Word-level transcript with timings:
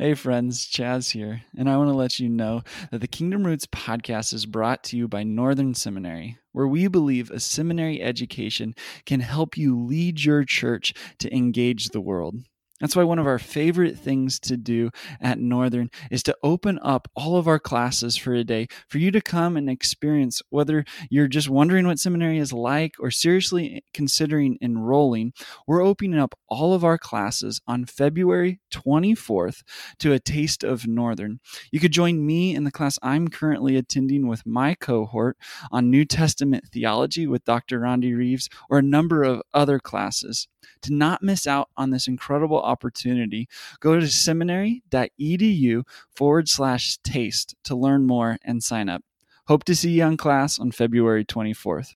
Hey, 0.00 0.14
friends, 0.14 0.64
Chaz 0.64 1.10
here, 1.10 1.42
and 1.56 1.68
I 1.68 1.76
want 1.76 1.90
to 1.90 1.96
let 1.96 2.20
you 2.20 2.28
know 2.28 2.62
that 2.92 3.00
the 3.00 3.08
Kingdom 3.08 3.44
Roots 3.44 3.66
podcast 3.66 4.32
is 4.32 4.46
brought 4.46 4.84
to 4.84 4.96
you 4.96 5.08
by 5.08 5.24
Northern 5.24 5.74
Seminary, 5.74 6.38
where 6.52 6.68
we 6.68 6.86
believe 6.86 7.32
a 7.32 7.40
seminary 7.40 8.00
education 8.00 8.76
can 9.06 9.18
help 9.18 9.56
you 9.56 9.76
lead 9.76 10.22
your 10.22 10.44
church 10.44 10.94
to 11.18 11.34
engage 11.34 11.88
the 11.88 12.00
world. 12.00 12.36
That's 12.80 12.94
why 12.94 13.04
one 13.04 13.18
of 13.18 13.26
our 13.26 13.38
favorite 13.38 13.98
things 13.98 14.38
to 14.40 14.56
do 14.56 14.90
at 15.20 15.38
Northern 15.38 15.90
is 16.10 16.22
to 16.24 16.36
open 16.42 16.78
up 16.82 17.08
all 17.14 17.36
of 17.36 17.48
our 17.48 17.58
classes 17.58 18.16
for 18.16 18.34
a 18.34 18.44
day 18.44 18.68
for 18.88 18.98
you 18.98 19.10
to 19.10 19.20
come 19.20 19.56
and 19.56 19.68
experience 19.68 20.42
whether 20.50 20.84
you're 21.10 21.28
just 21.28 21.48
wondering 21.48 21.86
what 21.86 21.98
seminary 21.98 22.38
is 22.38 22.52
like 22.52 22.94
or 23.00 23.10
seriously 23.10 23.82
considering 23.92 24.58
enrolling. 24.60 25.32
We're 25.66 25.84
opening 25.84 26.18
up 26.20 26.38
all 26.48 26.72
of 26.72 26.84
our 26.84 26.98
classes 26.98 27.60
on 27.66 27.84
February 27.84 28.60
24th 28.72 29.62
to 29.98 30.12
a 30.12 30.20
taste 30.20 30.62
of 30.62 30.86
Northern. 30.86 31.40
You 31.72 31.80
could 31.80 31.92
join 31.92 32.24
me 32.24 32.54
in 32.54 32.64
the 32.64 32.70
class 32.70 32.98
I'm 33.02 33.28
currently 33.28 33.76
attending 33.76 34.28
with 34.28 34.46
my 34.46 34.74
cohort 34.74 35.36
on 35.72 35.90
New 35.90 36.04
Testament 36.04 36.68
theology 36.72 37.26
with 37.26 37.44
Dr. 37.44 37.80
Rodney 37.80 38.12
Reeves 38.12 38.48
or 38.70 38.78
a 38.78 38.82
number 38.82 39.24
of 39.24 39.42
other 39.52 39.78
classes. 39.78 40.48
To 40.82 40.94
not 40.94 41.22
miss 41.22 41.46
out 41.46 41.68
on 41.76 41.90
this 41.90 42.08
incredible 42.08 42.60
opportunity, 42.60 43.48
go 43.80 43.98
to 43.98 44.08
seminary.edu 44.08 45.82
forward 46.14 46.48
slash 46.48 46.98
taste 46.98 47.54
to 47.64 47.74
learn 47.74 48.06
more 48.06 48.38
and 48.44 48.62
sign 48.62 48.88
up. 48.88 49.02
Hope 49.46 49.64
to 49.64 49.74
see 49.74 49.90
you 49.90 50.04
on 50.04 50.16
class 50.16 50.58
on 50.58 50.70
February 50.70 51.24
24th. 51.24 51.94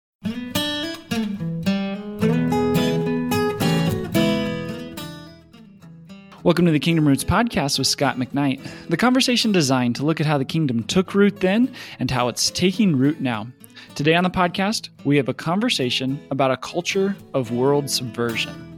Welcome 6.45 6.67
to 6.67 6.73
the 6.73 6.81
Kingdom 6.81 7.07
Roots 7.07 7.23
podcast 7.23 7.79
with 7.79 7.87
Scot 7.87 8.17
McKnight, 8.17 8.61
the 8.89 8.97
conversation 8.97 9.53
designed 9.53 9.95
to 9.97 10.05
look 10.05 10.21
at 10.21 10.27
how 10.27 10.39
the 10.39 10.45
kingdom 10.45 10.83
took 10.83 11.15
root 11.15 11.39
then 11.39 11.73
and 12.01 12.11
how 12.11 12.27
it's 12.27 12.51
taking 12.51 12.97
root 12.97 13.21
now. 13.21 13.47
Today 13.95 14.15
on 14.15 14.25
the 14.25 14.31
podcast, 14.31 14.89
we 15.05 15.17
have 15.17 15.29
a 15.29 15.35
conversation 15.35 16.19
about 16.31 16.51
a 16.51 16.57
culture 16.57 17.15
of 17.35 17.51
world 17.51 17.91
subversion. 17.91 18.72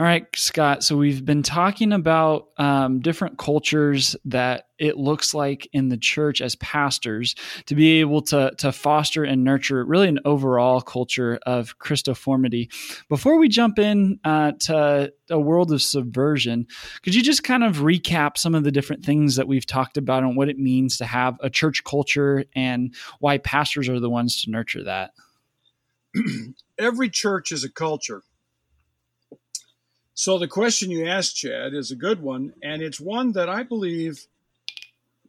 All 0.00 0.06
right, 0.06 0.24
Scot. 0.34 0.82
So 0.82 0.96
we've 0.96 1.26
been 1.26 1.42
talking 1.42 1.92
about 1.92 2.48
um, 2.56 3.00
different 3.00 3.36
cultures 3.36 4.16
that 4.24 4.68
it 4.78 4.96
looks 4.96 5.34
like 5.34 5.68
in 5.74 5.90
the 5.90 5.98
church 5.98 6.40
as 6.40 6.56
pastors 6.56 7.34
to 7.66 7.74
be 7.74 8.00
able 8.00 8.22
to 8.22 8.50
to 8.56 8.72
foster 8.72 9.24
and 9.24 9.44
nurture 9.44 9.84
really 9.84 10.08
an 10.08 10.18
overall 10.24 10.80
culture 10.80 11.38
of 11.44 11.78
Christoformity. 11.78 12.72
Before 13.10 13.38
we 13.38 13.50
jump 13.50 13.78
in 13.78 14.18
uh, 14.24 14.52
to 14.60 15.12
a 15.28 15.38
world 15.38 15.70
of 15.70 15.82
subversion, 15.82 16.66
could 17.02 17.14
you 17.14 17.22
just 17.22 17.44
kind 17.44 17.62
of 17.62 17.80
recap 17.80 18.38
some 18.38 18.54
of 18.54 18.64
the 18.64 18.72
different 18.72 19.04
things 19.04 19.36
that 19.36 19.48
we've 19.48 19.66
talked 19.66 19.98
about 19.98 20.22
and 20.22 20.34
what 20.34 20.48
it 20.48 20.58
means 20.58 20.96
to 20.96 21.04
have 21.04 21.36
a 21.40 21.50
church 21.50 21.84
culture 21.84 22.46
and 22.56 22.94
why 23.18 23.36
pastors 23.36 23.86
are 23.90 24.00
the 24.00 24.08
ones 24.08 24.40
to 24.44 24.50
nurture 24.50 24.84
that? 24.84 25.10
Every 26.78 27.10
church 27.10 27.52
is 27.52 27.64
a 27.64 27.70
culture 27.70 28.22
so 30.20 30.36
the 30.36 30.46
question 30.46 30.90
you 30.90 31.06
asked, 31.06 31.36
Chad, 31.36 31.72
is 31.72 31.90
a 31.90 31.96
good 31.96 32.20
one, 32.20 32.52
and 32.62 32.82
it's 32.82 33.00
one 33.00 33.32
that 33.32 33.48
I 33.48 33.62
believe 33.62 34.26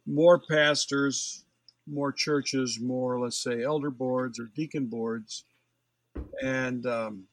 more 0.04 0.38
pastors, 0.38 1.44
more 1.86 2.12
churches, 2.12 2.78
more 2.78 3.18
let's 3.18 3.42
say 3.42 3.64
elder 3.64 3.88
boards 3.88 4.38
or 4.38 4.50
deacon 4.54 4.88
boards, 4.88 5.44
and 6.42 6.84
um, 6.84 7.24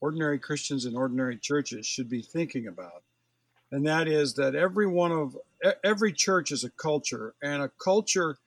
ordinary 0.00 0.40
Christians 0.40 0.86
in 0.86 0.96
ordinary 0.96 1.36
churches 1.36 1.86
should 1.86 2.08
be 2.08 2.20
thinking 2.20 2.66
about, 2.66 3.04
and 3.70 3.86
that 3.86 4.08
is 4.08 4.34
that 4.34 4.56
every 4.56 4.88
one 4.88 5.12
of 5.12 5.38
every 5.84 6.12
church 6.12 6.50
is 6.50 6.64
a 6.64 6.70
culture, 6.70 7.36
and 7.40 7.62
a 7.62 7.70
culture 7.80 8.38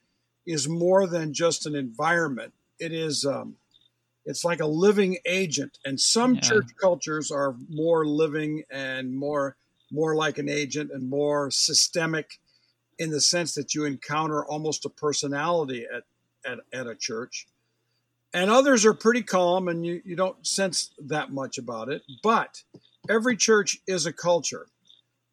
is 0.45 0.67
more 0.67 1.07
than 1.07 1.33
just 1.33 1.65
an 1.65 1.73
environment. 1.73 2.51
It 2.81 2.91
is 2.91 3.23
um, 3.23 3.55
it's 4.25 4.43
like 4.43 4.59
a 4.59 4.65
living 4.65 5.17
agent 5.25 5.77
and 5.85 5.99
some 5.99 6.35
yeah. 6.35 6.41
church 6.41 6.67
cultures 6.79 7.31
are 7.31 7.55
more 7.69 8.05
living 8.05 8.63
and 8.69 9.15
more 9.15 9.55
more 9.91 10.15
like 10.15 10.37
an 10.37 10.49
agent 10.49 10.91
and 10.93 11.09
more 11.09 11.49
systemic 11.49 12.39
in 12.99 13.09
the 13.09 13.21
sense 13.21 13.55
that 13.55 13.73
you 13.73 13.85
encounter 13.85 14.45
almost 14.45 14.85
a 14.85 14.89
personality 14.89 15.85
at 15.93 16.03
at, 16.45 16.59
at 16.71 16.87
a 16.87 16.95
church 16.95 17.47
and 18.33 18.51
others 18.51 18.85
are 18.85 18.93
pretty 18.93 19.23
calm 19.23 19.67
and 19.67 19.85
you, 19.85 20.01
you 20.05 20.15
don't 20.15 20.45
sense 20.45 20.91
that 20.99 21.31
much 21.31 21.57
about 21.57 21.89
it 21.89 22.01
but 22.23 22.63
every 23.09 23.35
church 23.35 23.77
is 23.87 24.05
a 24.05 24.13
culture 24.13 24.67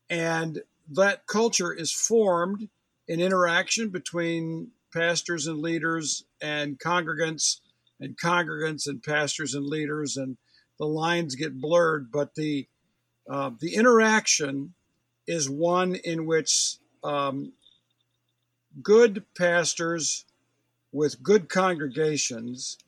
and 0.08 0.62
that 0.88 1.26
culture 1.26 1.72
is 1.72 1.92
formed 1.92 2.68
in 3.08 3.20
interaction 3.20 3.88
between 3.88 4.68
pastors 4.92 5.46
and 5.46 5.60
leaders 5.60 6.24
and 6.40 6.78
congregants 6.78 7.60
and 8.00 8.18
congregants 8.18 8.86
and 8.86 9.02
pastors 9.02 9.54
and 9.54 9.66
leaders, 9.66 10.16
and 10.16 10.36
the 10.78 10.86
lines 10.86 11.34
get 11.34 11.60
blurred. 11.60 12.10
But 12.12 12.34
the 12.34 12.66
uh, 13.28 13.50
the 13.60 13.74
interaction 13.74 14.74
is 15.26 15.50
one 15.50 15.96
in 15.96 16.26
which 16.26 16.76
um, 17.02 17.52
good 18.82 19.24
pastors 19.36 20.24
with 20.92 21.22
good 21.22 21.48
congregations 21.48 22.78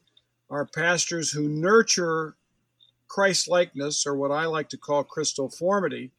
are 0.51 0.65
pastors 0.65 1.33
who 1.33 1.49
nurture 1.49 2.37
Christ 3.09 3.49
likeness, 3.49 4.07
or 4.07 4.15
what 4.15 4.31
I 4.31 4.45
like 4.45 4.69
to 4.71 4.77
call 4.77 5.03
Christoformity, 5.03 6.11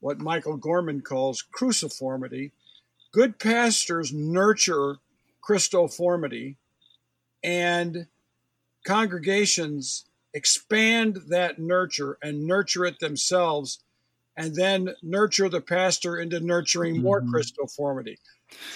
what 0.00 0.18
Michael 0.18 0.56
Gorman 0.56 1.00
calls 1.00 1.42
cruciformity. 1.42 2.52
Good 3.12 3.38
pastors 3.38 4.12
nurture 4.12 4.98
Christoformity 5.46 6.56
and 7.44 8.06
congregations 8.84 10.06
expand 10.32 11.18
that 11.28 11.58
nurture 11.58 12.18
and 12.22 12.46
nurture 12.46 12.84
it 12.86 12.98
themselves 12.98 13.78
and 14.36 14.54
then 14.56 14.88
nurture 15.02 15.48
the 15.48 15.60
pastor 15.60 16.18
into 16.18 16.40
nurturing 16.40 17.00
more 17.00 17.20
mm-hmm. 17.20 17.30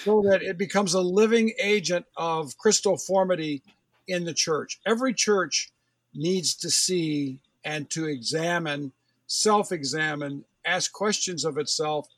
So 0.05 0.23
that 0.23 0.43
it 0.43 0.57
becomes 0.57 0.95
a 0.95 1.01
living 1.01 1.53
agent 1.61 2.07
of 2.17 2.55
Christoformity 2.65 3.63
in 4.07 4.25
the 4.25 4.35
church. 4.35 4.81
Every 4.87 5.15
church 5.15 5.71
needs 6.15 6.55
to 6.57 6.71
see 6.71 7.39
and 7.65 7.89
to 7.91 8.07
examine, 8.07 8.93
self 9.27 9.73
examine, 9.73 10.45
ask 10.65 10.93
questions 10.93 11.45
of 11.45 11.59
itself 11.59 12.09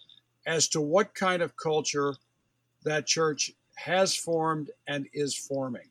as 0.47 0.69
to 0.69 0.81
what 0.81 1.15
kind 1.15 1.43
of 1.43 1.57
culture 1.57 2.15
that 2.85 3.07
church 3.07 3.53
has 3.75 4.15
formed 4.15 4.71
and 4.87 5.07
is 5.13 5.35
forming. 5.35 5.90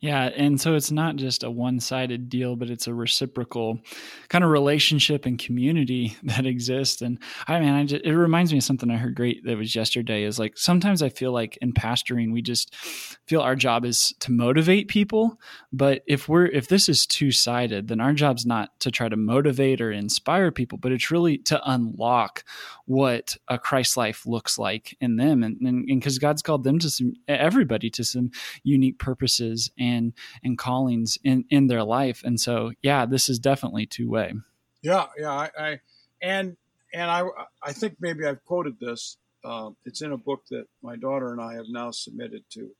Yeah, 0.00 0.30
and 0.36 0.60
so 0.60 0.74
it's 0.74 0.90
not 0.90 1.16
just 1.16 1.42
a 1.42 1.50
one-sided 1.50 2.28
deal, 2.28 2.56
but 2.56 2.70
it's 2.70 2.86
a 2.86 2.94
reciprocal 2.94 3.80
kind 4.28 4.44
of 4.44 4.50
relationship 4.50 5.26
and 5.26 5.38
community 5.38 6.16
that 6.24 6.46
exists. 6.46 7.02
And 7.02 7.18
I 7.46 7.60
mean, 7.60 7.70
I 7.70 7.84
just, 7.84 8.04
it 8.04 8.16
reminds 8.16 8.52
me 8.52 8.58
of 8.58 8.64
something 8.64 8.90
I 8.90 8.96
heard 8.96 9.14
great 9.14 9.44
that 9.44 9.56
was 9.56 9.74
yesterday. 9.74 10.24
Is 10.24 10.38
like 10.38 10.56
sometimes 10.56 11.02
I 11.02 11.08
feel 11.08 11.32
like 11.32 11.58
in 11.60 11.72
pastoring, 11.72 12.32
we 12.32 12.42
just 12.42 12.74
feel 13.26 13.40
our 13.40 13.56
job 13.56 13.84
is 13.84 14.14
to 14.20 14.32
motivate 14.32 14.88
people, 14.88 15.40
but 15.72 16.02
if 16.06 16.28
we're 16.28 16.46
if 16.46 16.68
this 16.68 16.88
is 16.88 17.06
two-sided, 17.06 17.88
then 17.88 18.00
our 18.00 18.12
job's 18.12 18.46
not 18.46 18.78
to 18.80 18.90
try 18.90 19.08
to 19.08 19.16
motivate 19.16 19.80
or 19.80 19.90
inspire 19.92 20.50
people, 20.50 20.78
but 20.78 20.92
it's 20.92 21.10
really 21.10 21.38
to 21.38 21.60
unlock 21.70 22.44
what 22.86 23.36
a 23.48 23.58
Christ 23.58 23.96
life 23.96 24.26
looks 24.26 24.58
like 24.58 24.96
in 25.00 25.16
them, 25.16 25.42
and 25.42 25.86
because 25.86 26.18
God's 26.18 26.42
called 26.42 26.64
them 26.64 26.78
to 26.80 26.90
some 26.90 27.14
everybody 27.26 27.90
to 27.90 28.04
some 28.04 28.30
unique 28.62 28.98
purposes 28.98 29.70
and 29.78 30.12
and 30.42 30.58
callings 30.58 31.18
in 31.24 31.44
in 31.50 31.66
their 31.66 31.82
life. 31.82 32.22
And 32.24 32.40
so 32.40 32.72
yeah 32.82 33.06
this 33.06 33.28
is 33.28 33.38
definitely 33.38 33.86
two 33.86 34.08
way 34.08 34.34
yeah 34.82 35.06
yeah 35.18 35.30
I, 35.30 35.50
I, 35.58 35.80
and 36.22 36.56
and 36.92 37.10
i 37.10 37.24
i 37.62 37.72
think 37.72 37.96
maybe 37.98 38.24
i've 38.26 38.44
quoted 38.44 38.78
this 38.78 39.16
uh, 39.44 39.70
it's 39.84 40.00
in 40.00 40.12
a 40.12 40.16
book 40.16 40.42
that 40.50 40.66
my 40.82 40.96
daughter 40.96 41.32
and 41.32 41.40
i 41.40 41.54
have 41.54 41.66
now 41.68 41.90
submitted 41.90 42.44
to 42.50 42.70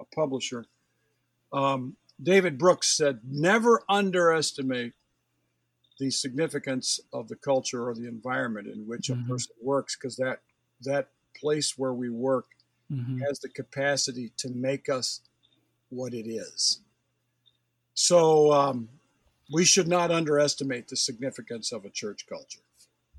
a 0.00 0.04
publisher. 0.14 0.64
Um, 1.52 1.96
david 2.22 2.58
brooks 2.58 2.96
said 2.96 3.20
never 3.28 3.82
underestimate 3.88 4.92
the 5.98 6.10
significance 6.10 7.00
of 7.12 7.28
the 7.28 7.36
culture 7.36 7.88
or 7.88 7.94
the 7.94 8.06
environment 8.06 8.68
in 8.68 8.86
which 8.86 9.08
mm-hmm. 9.08 9.24
a 9.24 9.34
person 9.34 9.52
works 9.62 9.96
because 9.96 10.16
that 10.16 10.40
that 10.82 11.08
place 11.36 11.76
where 11.76 11.92
we 11.92 12.08
work 12.08 12.46
mm-hmm. 12.90 13.18
has 13.18 13.40
the 13.40 13.48
capacity 13.48 14.32
to 14.36 14.48
make 14.50 14.88
us 14.88 15.20
what 15.90 16.14
it 16.14 16.28
is. 16.28 16.80
So 17.94 18.52
um, 18.52 18.88
we 19.52 19.64
should 19.64 19.88
not 19.88 20.10
underestimate 20.10 20.88
the 20.88 20.96
significance 20.96 21.72
of 21.72 21.84
a 21.84 21.90
church 21.90 22.26
culture. 22.28 22.60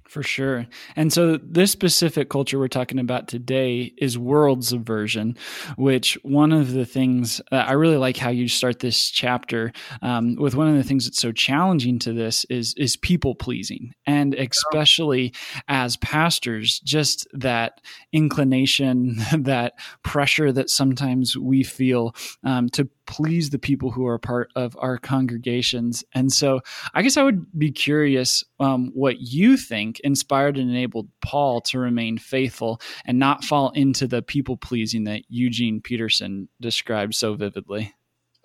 For 0.09 0.23
sure. 0.23 0.65
And 0.95 1.13
so, 1.13 1.37
this 1.37 1.69
specific 1.69 2.31
culture 2.31 2.57
we're 2.57 2.67
talking 2.67 2.97
about 2.97 3.27
today 3.27 3.93
is 3.99 4.17
world 4.17 4.65
subversion, 4.65 5.37
which 5.77 6.17
one 6.23 6.51
of 6.51 6.73
the 6.73 6.83
things 6.83 7.39
uh, 7.51 7.57
I 7.57 7.73
really 7.73 7.97
like 7.97 8.17
how 8.17 8.31
you 8.31 8.47
start 8.47 8.79
this 8.79 9.11
chapter 9.11 9.71
um, 10.01 10.35
with 10.37 10.55
one 10.55 10.67
of 10.67 10.73
the 10.73 10.83
things 10.83 11.05
that's 11.05 11.21
so 11.21 11.31
challenging 11.31 11.99
to 11.99 12.13
this 12.13 12.43
is 12.49 12.73
is 12.75 12.97
people 12.97 13.35
pleasing, 13.35 13.93
and 14.07 14.33
especially 14.33 15.31
as 15.67 15.95
pastors, 15.97 16.79
just 16.79 17.27
that 17.33 17.79
inclination, 18.11 19.15
that 19.37 19.73
pressure 20.01 20.51
that 20.51 20.71
sometimes 20.71 21.37
we 21.37 21.61
feel 21.61 22.15
um, 22.43 22.67
to 22.69 22.89
please 23.09 23.49
the 23.49 23.59
people 23.59 23.89
who 23.89 24.05
are 24.05 24.19
part 24.19 24.51
of 24.55 24.77
our 24.79 24.97
congregations. 24.99 26.03
And 26.13 26.31
so, 26.31 26.61
I 26.93 27.01
guess 27.01 27.17
I 27.17 27.23
would 27.23 27.47
be 27.57 27.71
curious 27.71 28.43
um, 28.59 28.91
what 28.93 29.19
you 29.19 29.57
think 29.57 29.99
inspired 30.01 30.57
and 30.57 30.69
enabled 30.69 31.09
Paul 31.21 31.59
to 31.61 31.79
remain 31.79 32.19
faithful 32.19 32.79
and 33.05 33.17
not 33.17 33.43
fall 33.43 33.71
into 33.71 34.07
the 34.07 34.21
people 34.21 34.55
pleasing 34.55 35.05
that 35.05 35.23
Eugene 35.27 35.81
Peterson 35.81 36.47
described 36.61 37.15
so 37.15 37.33
vividly. 37.33 37.93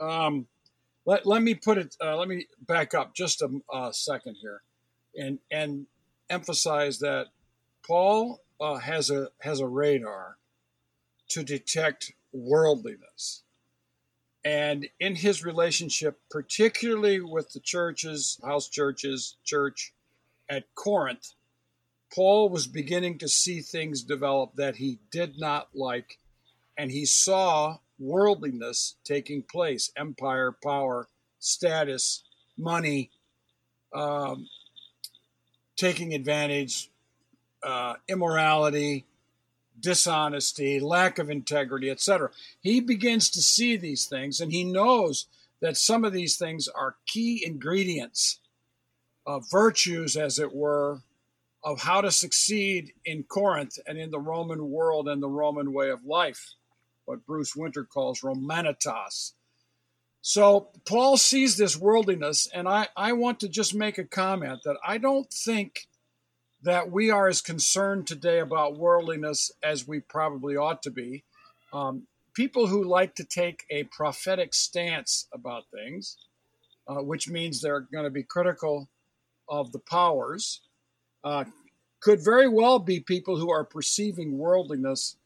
Um, 0.00 0.46
let, 1.04 1.26
let 1.26 1.42
me 1.42 1.54
put 1.54 1.76
it, 1.76 1.94
uh, 2.02 2.16
let 2.16 2.26
me 2.26 2.46
back 2.66 2.94
up 2.94 3.14
just 3.14 3.42
a, 3.42 3.60
a, 3.72 3.92
second 3.92 4.36
here 4.40 4.62
and, 5.14 5.38
and 5.50 5.86
emphasize 6.30 6.98
that 7.00 7.26
Paul 7.86 8.40
uh, 8.60 8.76
has 8.76 9.10
a 9.10 9.28
has 9.40 9.60
a 9.60 9.66
radar 9.66 10.38
to 11.28 11.42
detect 11.42 12.12
worldliness 12.32 13.43
and 14.44 14.88
in 15.00 15.16
his 15.16 15.44
relationship, 15.44 16.20
particularly 16.30 17.20
with 17.20 17.52
the 17.52 17.60
churches, 17.60 18.38
house 18.44 18.68
churches, 18.68 19.36
church 19.44 19.94
at 20.48 20.64
Corinth, 20.74 21.32
Paul 22.14 22.50
was 22.50 22.66
beginning 22.66 23.18
to 23.18 23.28
see 23.28 23.60
things 23.60 24.02
develop 24.02 24.54
that 24.56 24.76
he 24.76 24.98
did 25.10 25.38
not 25.38 25.68
like, 25.74 26.18
and 26.76 26.90
he 26.90 27.06
saw 27.06 27.78
worldliness 27.98 28.96
taking 29.02 29.42
place 29.42 29.90
empire, 29.96 30.52
power, 30.52 31.08
status, 31.38 32.22
money, 32.58 33.10
um, 33.94 34.48
taking 35.76 36.14
advantage, 36.14 36.90
uh, 37.62 37.94
immorality, 38.08 39.06
dishonesty, 39.80 40.80
lack 40.80 41.18
of 41.18 41.30
integrity, 41.30 41.90
etc. 41.90 42.30
He 42.60 42.80
begins 42.80 43.30
to 43.30 43.42
see 43.42 43.76
these 43.76 44.06
things 44.06 44.40
and 44.40 44.52
he 44.52 44.64
knows 44.64 45.26
that 45.60 45.76
some 45.76 46.04
of 46.04 46.12
these 46.12 46.36
things 46.36 46.68
are 46.68 46.96
key 47.06 47.42
ingredients 47.44 48.40
of 49.26 49.50
virtues, 49.50 50.16
as 50.16 50.38
it 50.38 50.54
were, 50.54 51.00
of 51.62 51.80
how 51.80 52.02
to 52.02 52.10
succeed 52.10 52.92
in 53.04 53.22
Corinth 53.22 53.78
and 53.86 53.98
in 53.98 54.10
the 54.10 54.20
Roman 54.20 54.70
world 54.70 55.08
and 55.08 55.22
the 55.22 55.28
Roman 55.28 55.72
way 55.72 55.90
of 55.90 56.04
life, 56.04 56.52
what 57.06 57.24
Bruce 57.24 57.56
Winter 57.56 57.84
calls 57.84 58.20
Romanitas. 58.20 59.32
So 60.20 60.68
Paul 60.86 61.16
sees 61.16 61.56
this 61.56 61.76
worldliness, 61.76 62.48
and 62.52 62.68
I, 62.68 62.88
I 62.96 63.12
want 63.12 63.40
to 63.40 63.48
just 63.48 63.74
make 63.74 63.98
a 63.98 64.04
comment 64.04 64.60
that 64.64 64.76
I 64.86 64.98
don't 64.98 65.30
think 65.30 65.86
that 66.64 66.90
we 66.90 67.10
are 67.10 67.28
as 67.28 67.42
concerned 67.42 68.06
today 68.06 68.40
about 68.40 68.78
worldliness 68.78 69.52
as 69.62 69.86
we 69.86 70.00
probably 70.00 70.56
ought 70.56 70.82
to 70.82 70.90
be. 70.90 71.22
Um, 71.74 72.06
people 72.32 72.66
who 72.66 72.82
like 72.82 73.14
to 73.16 73.24
take 73.24 73.64
a 73.70 73.84
prophetic 73.84 74.54
stance 74.54 75.28
about 75.32 75.64
things, 75.72 76.16
uh, 76.88 77.02
which 77.02 77.28
means 77.28 77.60
they're 77.60 77.86
going 77.92 78.04
to 78.04 78.10
be 78.10 78.22
critical 78.22 78.88
of 79.46 79.72
the 79.72 79.78
powers, 79.78 80.62
uh, 81.22 81.44
could 82.00 82.24
very 82.24 82.48
well 82.48 82.78
be 82.78 82.98
people 82.98 83.36
who 83.38 83.50
are 83.50 83.64
perceiving 83.64 84.38
worldliness. 84.38 85.16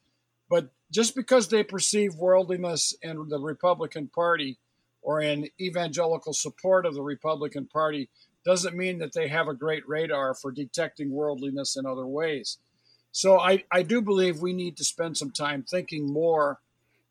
But 0.50 0.70
just 0.90 1.14
because 1.14 1.48
they 1.48 1.62
perceive 1.62 2.16
worldliness 2.16 2.96
in 3.00 3.28
the 3.28 3.38
Republican 3.38 4.08
Party 4.08 4.58
or 5.02 5.20
in 5.20 5.48
evangelical 5.60 6.32
support 6.32 6.84
of 6.84 6.94
the 6.94 7.02
Republican 7.02 7.66
Party 7.66 8.08
doesn't 8.44 8.76
mean 8.76 8.98
that 8.98 9.12
they 9.12 9.28
have 9.28 9.48
a 9.48 9.54
great 9.54 9.88
radar 9.88 10.34
for 10.34 10.50
detecting 10.50 11.10
worldliness 11.10 11.76
in 11.76 11.86
other 11.86 12.06
ways. 12.06 12.58
So 13.12 13.38
I, 13.38 13.64
I 13.70 13.82
do 13.82 14.00
believe 14.00 14.40
we 14.40 14.52
need 14.52 14.76
to 14.76 14.84
spend 14.84 15.16
some 15.16 15.30
time 15.30 15.64
thinking 15.68 16.12
more 16.12 16.60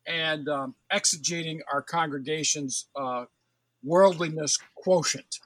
and 0.06 0.48
um, 0.48 0.74
exegeting 0.92 1.60
our 1.70 1.82
congregation's 1.82 2.86
uh, 2.96 3.26
worldliness 3.84 4.58
quotient. 4.74 5.38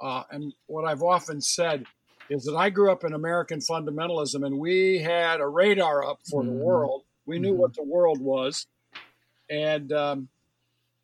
Uh, 0.00 0.24
and 0.30 0.52
what 0.66 0.84
I've 0.84 1.02
often 1.02 1.40
said 1.40 1.84
is 2.28 2.44
that 2.44 2.56
I 2.56 2.70
grew 2.70 2.90
up 2.90 3.04
in 3.04 3.12
American 3.12 3.60
fundamentalism 3.60 4.44
and 4.44 4.58
we 4.58 4.98
had 4.98 5.40
a 5.40 5.46
radar 5.46 6.04
up 6.04 6.20
for 6.28 6.42
mm-hmm. 6.42 6.58
the 6.58 6.64
world. 6.64 7.02
We 7.26 7.38
knew 7.38 7.52
mm-hmm. 7.52 7.60
what 7.60 7.74
the 7.74 7.82
world 7.82 8.20
was. 8.20 8.66
And, 9.48 9.92
um, 9.92 10.28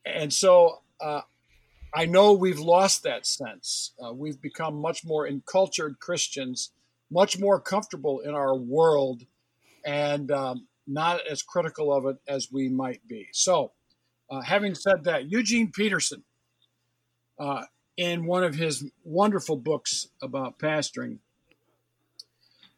and 0.04 0.32
so 0.32 0.80
uh, 1.00 1.22
I 1.96 2.04
know 2.04 2.34
we've 2.34 2.60
lost 2.60 3.04
that 3.04 3.24
sense. 3.24 3.92
Uh, 3.98 4.12
we've 4.12 4.38
become 4.38 4.82
much 4.82 5.02
more 5.02 5.26
encultured 5.26 5.98
Christians, 5.98 6.72
much 7.10 7.38
more 7.38 7.58
comfortable 7.58 8.20
in 8.20 8.34
our 8.34 8.54
world, 8.54 9.22
and 9.82 10.30
um, 10.30 10.68
not 10.86 11.26
as 11.26 11.42
critical 11.42 11.90
of 11.90 12.04
it 12.04 12.18
as 12.28 12.52
we 12.52 12.68
might 12.68 13.00
be. 13.08 13.28
So, 13.32 13.72
uh, 14.28 14.42
having 14.42 14.74
said 14.74 15.04
that, 15.04 15.30
Eugene 15.30 15.72
Peterson, 15.72 16.22
uh, 17.38 17.62
in 17.96 18.26
one 18.26 18.44
of 18.44 18.56
his 18.56 18.84
wonderful 19.02 19.56
books 19.56 20.08
about 20.20 20.58
pastoring, 20.58 21.20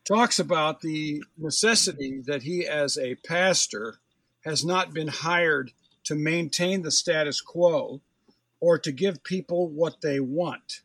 talks 0.05 0.39
about 0.39 0.81
the 0.81 1.25
necessity 1.37 2.21
that 2.27 2.45
he, 2.45 2.69
as 2.69 2.97
a 2.97 3.17
pastor, 3.27 3.97
has 4.45 4.65
not 4.65 4.95
been 4.95 5.09
hired 5.09 5.73
to 6.05 6.15
maintain 6.15 6.83
the 6.83 6.93
status 6.93 7.41
quo 7.41 8.01
or 8.61 8.79
to 8.79 8.93
give 8.93 9.23
people 9.23 9.69
what 9.69 10.01
they 10.01 10.21
want. 10.21 10.81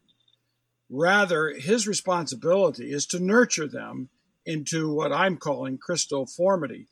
Rather, 0.89 1.53
his 1.57 1.87
responsibility 1.87 2.91
is 2.91 3.05
to 3.07 3.19
nurture 3.19 3.67
them 3.67 4.09
into 4.45 4.91
what 4.91 5.11
I'm 5.11 5.37
calling 5.37 5.79
Christoformity. 5.79 6.87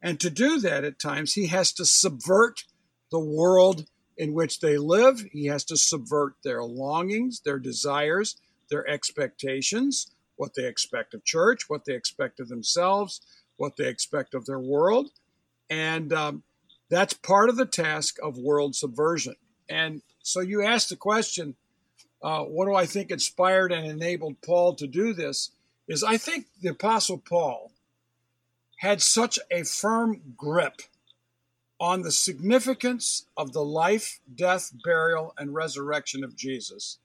And 0.00 0.20
to 0.20 0.30
do 0.30 0.58
that, 0.60 0.84
at 0.84 0.98
times, 0.98 1.34
he 1.34 1.46
has 1.46 1.72
to 1.74 1.84
subvert 1.84 2.64
the 3.10 3.20
world 3.20 3.86
in 4.16 4.34
which 4.34 4.60
they 4.60 4.76
live. 4.76 5.24
He 5.32 5.46
has 5.46 5.64
to 5.64 5.76
subvert 5.76 6.34
their 6.44 6.62
longings, 6.62 7.40
their 7.40 7.58
desires, 7.58 8.36
their 8.68 8.86
expectations, 8.88 10.10
what 10.36 10.54
they 10.54 10.66
expect 10.66 11.14
of 11.14 11.24
church, 11.24 11.68
what 11.68 11.84
they 11.84 11.94
expect 11.94 12.40
of 12.40 12.48
themselves, 12.48 13.20
what 13.56 13.76
they 13.76 13.88
expect 13.88 14.34
of 14.34 14.46
their 14.46 14.60
world. 14.60 15.10
And 15.70 16.12
um, 16.12 16.42
that's 16.90 17.14
part 17.14 17.48
of 17.48 17.56
the 17.56 17.66
task 17.66 18.16
of 18.22 18.36
world 18.36 18.74
subversion. 18.74 19.36
And 19.68 20.02
so 20.22 20.40
you 20.40 20.62
asked 20.62 20.88
the 20.88 20.96
question, 20.96 21.56
uh, 22.22 22.44
what 22.44 22.66
do 22.66 22.74
I 22.74 22.86
think 22.86 23.10
inspired 23.10 23.72
and 23.72 23.86
enabled 23.86 24.40
Paul 24.40 24.74
to 24.76 24.86
do 24.86 25.12
this? 25.12 25.50
Is 25.88 26.04
I 26.04 26.16
think 26.16 26.46
the 26.60 26.70
Apostle 26.70 27.18
Paul 27.18 27.72
had 28.78 29.02
such 29.02 29.38
a 29.50 29.64
firm 29.64 30.34
grip 30.36 30.82
on 31.80 32.02
the 32.02 32.12
significance 32.12 33.26
of 33.36 33.52
the 33.52 33.64
life, 33.64 34.20
death, 34.32 34.72
burial, 34.84 35.34
and 35.36 35.52
resurrection 35.52 36.22
of 36.22 36.36
Jesus 36.36 36.98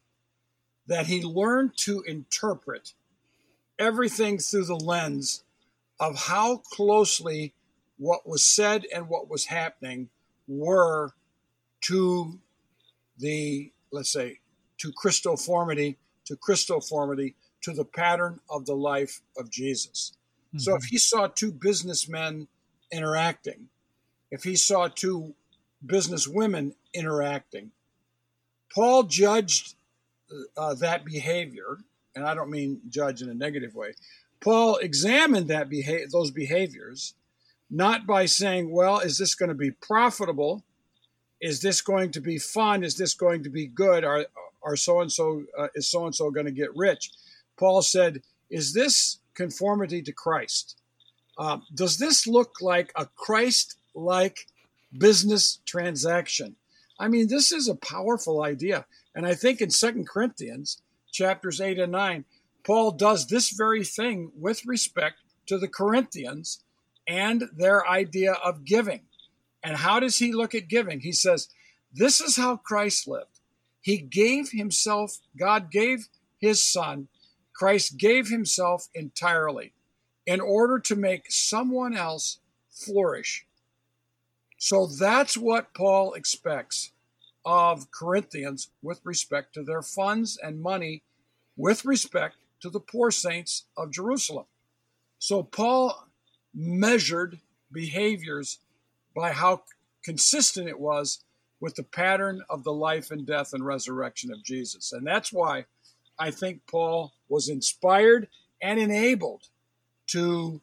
that 0.86 1.08
he 1.08 1.22
learned 1.22 1.76
to 1.76 2.02
interpret 2.04 2.94
everything 3.78 4.38
through 4.38 4.66
the 4.66 4.76
lens 4.76 5.44
of 6.00 6.16
how 6.16 6.58
closely 6.58 7.54
what 7.98 8.28
was 8.28 8.46
said 8.46 8.86
and 8.94 9.10
what 9.10 9.30
was 9.30 9.46
happening 9.46 10.10
were 10.48 11.12
to 11.82 12.40
the, 13.18 13.72
let's 13.92 14.12
say, 14.12 14.40
to 14.80 14.92
Christoformity, 14.92 15.96
to 16.26 16.36
Christoformity, 16.36 17.34
to 17.64 17.74
the 17.74 17.86
pattern 17.86 18.40
of 18.50 18.66
the 18.66 18.76
life 18.76 19.22
of 19.38 19.50
Jesus. 19.50 20.14
Mm-hmm. 20.50 20.60
So 20.60 20.76
if 20.76 20.86
he 20.86 20.98
saw 20.98 21.28
two 21.28 21.52
businessmen 21.52 22.48
interacting, 22.92 23.70
if 24.32 24.44
he 24.44 24.56
saw 24.56 24.88
two 24.88 25.34
business 25.86 26.28
women 26.28 26.76
interacting, 26.94 27.72
Paul 28.74 29.04
judged 29.04 29.76
uh, 30.58 30.74
that 30.76 31.06
behavior, 31.06 31.78
and 32.16 32.26
I 32.26 32.34
don't 32.34 32.52
mean 32.52 32.82
judge 32.90 33.22
in 33.22 33.30
a 33.30 33.34
negative 33.34 33.76
way. 33.76 33.94
Paul 34.40 34.78
examined 34.78 35.48
that 35.48 35.70
behavior, 35.70 36.08
those 36.12 36.32
behaviors, 36.32 37.14
not 37.70 38.06
by 38.06 38.26
saying, 38.26 38.72
"Well, 38.72 39.00
is 39.00 39.18
this 39.18 39.36
going 39.36 39.50
to 39.50 39.56
be 39.56 39.72
profitable? 39.72 40.64
Is 41.42 41.62
this 41.62 41.82
going 41.82 42.12
to 42.12 42.22
be 42.22 42.38
fun? 42.38 42.84
Is 42.84 42.98
this 42.98 43.14
going 43.14 43.44
to 43.44 43.50
be 43.50 43.68
good? 43.68 44.04
Are 44.04 44.26
are 44.64 44.76
so 44.76 45.02
and 45.02 45.12
so 45.12 45.44
is 45.76 45.90
so 45.90 46.06
and 46.06 46.16
so 46.16 46.32
going 46.32 46.46
to 46.46 46.52
get 46.52 46.76
rich? 46.76 47.12
Paul 47.58 47.82
said, 47.82 48.22
"Is 48.50 48.74
this 48.74 49.20
conformity 49.34 50.02
to 50.02 50.12
Christ? 50.12 50.78
Uh, 51.38 51.60
does 51.74 51.98
this 51.98 52.26
look 52.26 52.62
like 52.62 52.92
a 52.96 53.06
Christ-like 53.06 54.48
business 54.98 55.60
transaction?" 55.66 56.56
I 57.00 57.08
mean, 57.08 57.28
this 57.28 57.52
is 57.52 57.68
a 57.68 57.76
powerful 57.76 58.44
idea, 58.44 58.86
and 59.14 59.26
I 59.26 59.36
think 59.36 59.62
in 59.62 59.70
Second 59.70 60.08
Corinthians 60.08 60.82
chapters 61.12 61.62
eight 61.62 61.80
and 61.80 61.92
nine, 61.92 62.26
Paul 62.64 62.92
does 62.92 63.28
this 63.28 63.52
very 63.52 63.84
thing 63.84 64.32
with 64.38 64.66
respect 64.66 65.18
to 65.46 65.58
the 65.58 65.68
Corinthians 65.68 66.64
and 67.08 67.50
their 67.56 67.88
idea 67.88 68.34
of 68.34 68.66
giving. 68.66 69.07
And 69.64 69.78
how 69.78 70.00
does 70.00 70.18
he 70.18 70.32
look 70.32 70.56
at 70.56 70.68
giving? 70.68 71.00
He 71.00 71.12
says, 71.12 71.50
This 71.94 72.22
is 72.22 72.36
how 72.38 72.58
Christ 72.58 73.08
lived. 73.08 73.40
He 73.82 73.98
gave 73.98 74.52
himself, 74.52 75.20
God 75.38 75.72
gave 75.72 76.08
his 76.40 76.64
son, 76.64 77.08
Christ 77.54 77.98
gave 77.98 78.28
himself 78.28 78.88
entirely 78.94 79.74
in 80.26 80.42
order 80.42 80.78
to 80.78 80.96
make 80.96 81.32
someone 81.32 81.96
else 81.96 82.40
flourish. 82.70 83.46
So 84.58 84.88
that's 84.88 85.38
what 85.38 85.74
Paul 85.74 86.14
expects 86.14 86.92
of 87.46 87.90
Corinthians 87.92 88.70
with 88.82 89.00
respect 89.04 89.54
to 89.54 89.64
their 89.64 89.82
funds 89.82 90.38
and 90.38 90.62
money, 90.62 91.04
with 91.56 91.86
respect 91.86 92.36
to 92.62 92.70
the 92.70 92.80
poor 92.80 93.10
saints 93.10 93.66
of 93.78 93.92
Jerusalem. 93.92 94.46
So 95.18 95.44
Paul 95.44 96.08
measured 96.54 97.40
behaviors 97.72 98.60
by 99.18 99.32
how 99.32 99.64
consistent 100.04 100.70
it 100.70 100.80
was 100.80 101.24
with 101.60 101.74
the 101.74 101.84
pattern 101.84 102.40
of 102.52 102.64
the 102.64 102.72
life 102.72 103.10
and 103.10 103.26
death 103.26 103.52
and 103.52 103.66
resurrection 103.66 104.32
of 104.32 104.44
Jesus. 104.44 104.94
And 104.94 105.06
that's 105.06 105.34
why 105.34 105.66
I 106.20 106.30
think 106.30 106.62
Paul 106.70 107.14
was 107.28 107.50
inspired 107.50 108.28
and 108.62 108.80
enabled 108.80 109.50
to 110.12 110.62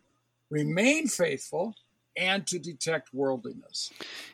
remain 0.50 1.08
faithful 1.08 1.74
and 2.16 2.46
to 2.46 2.60
detect 2.60 3.12
worldliness. 3.12 3.90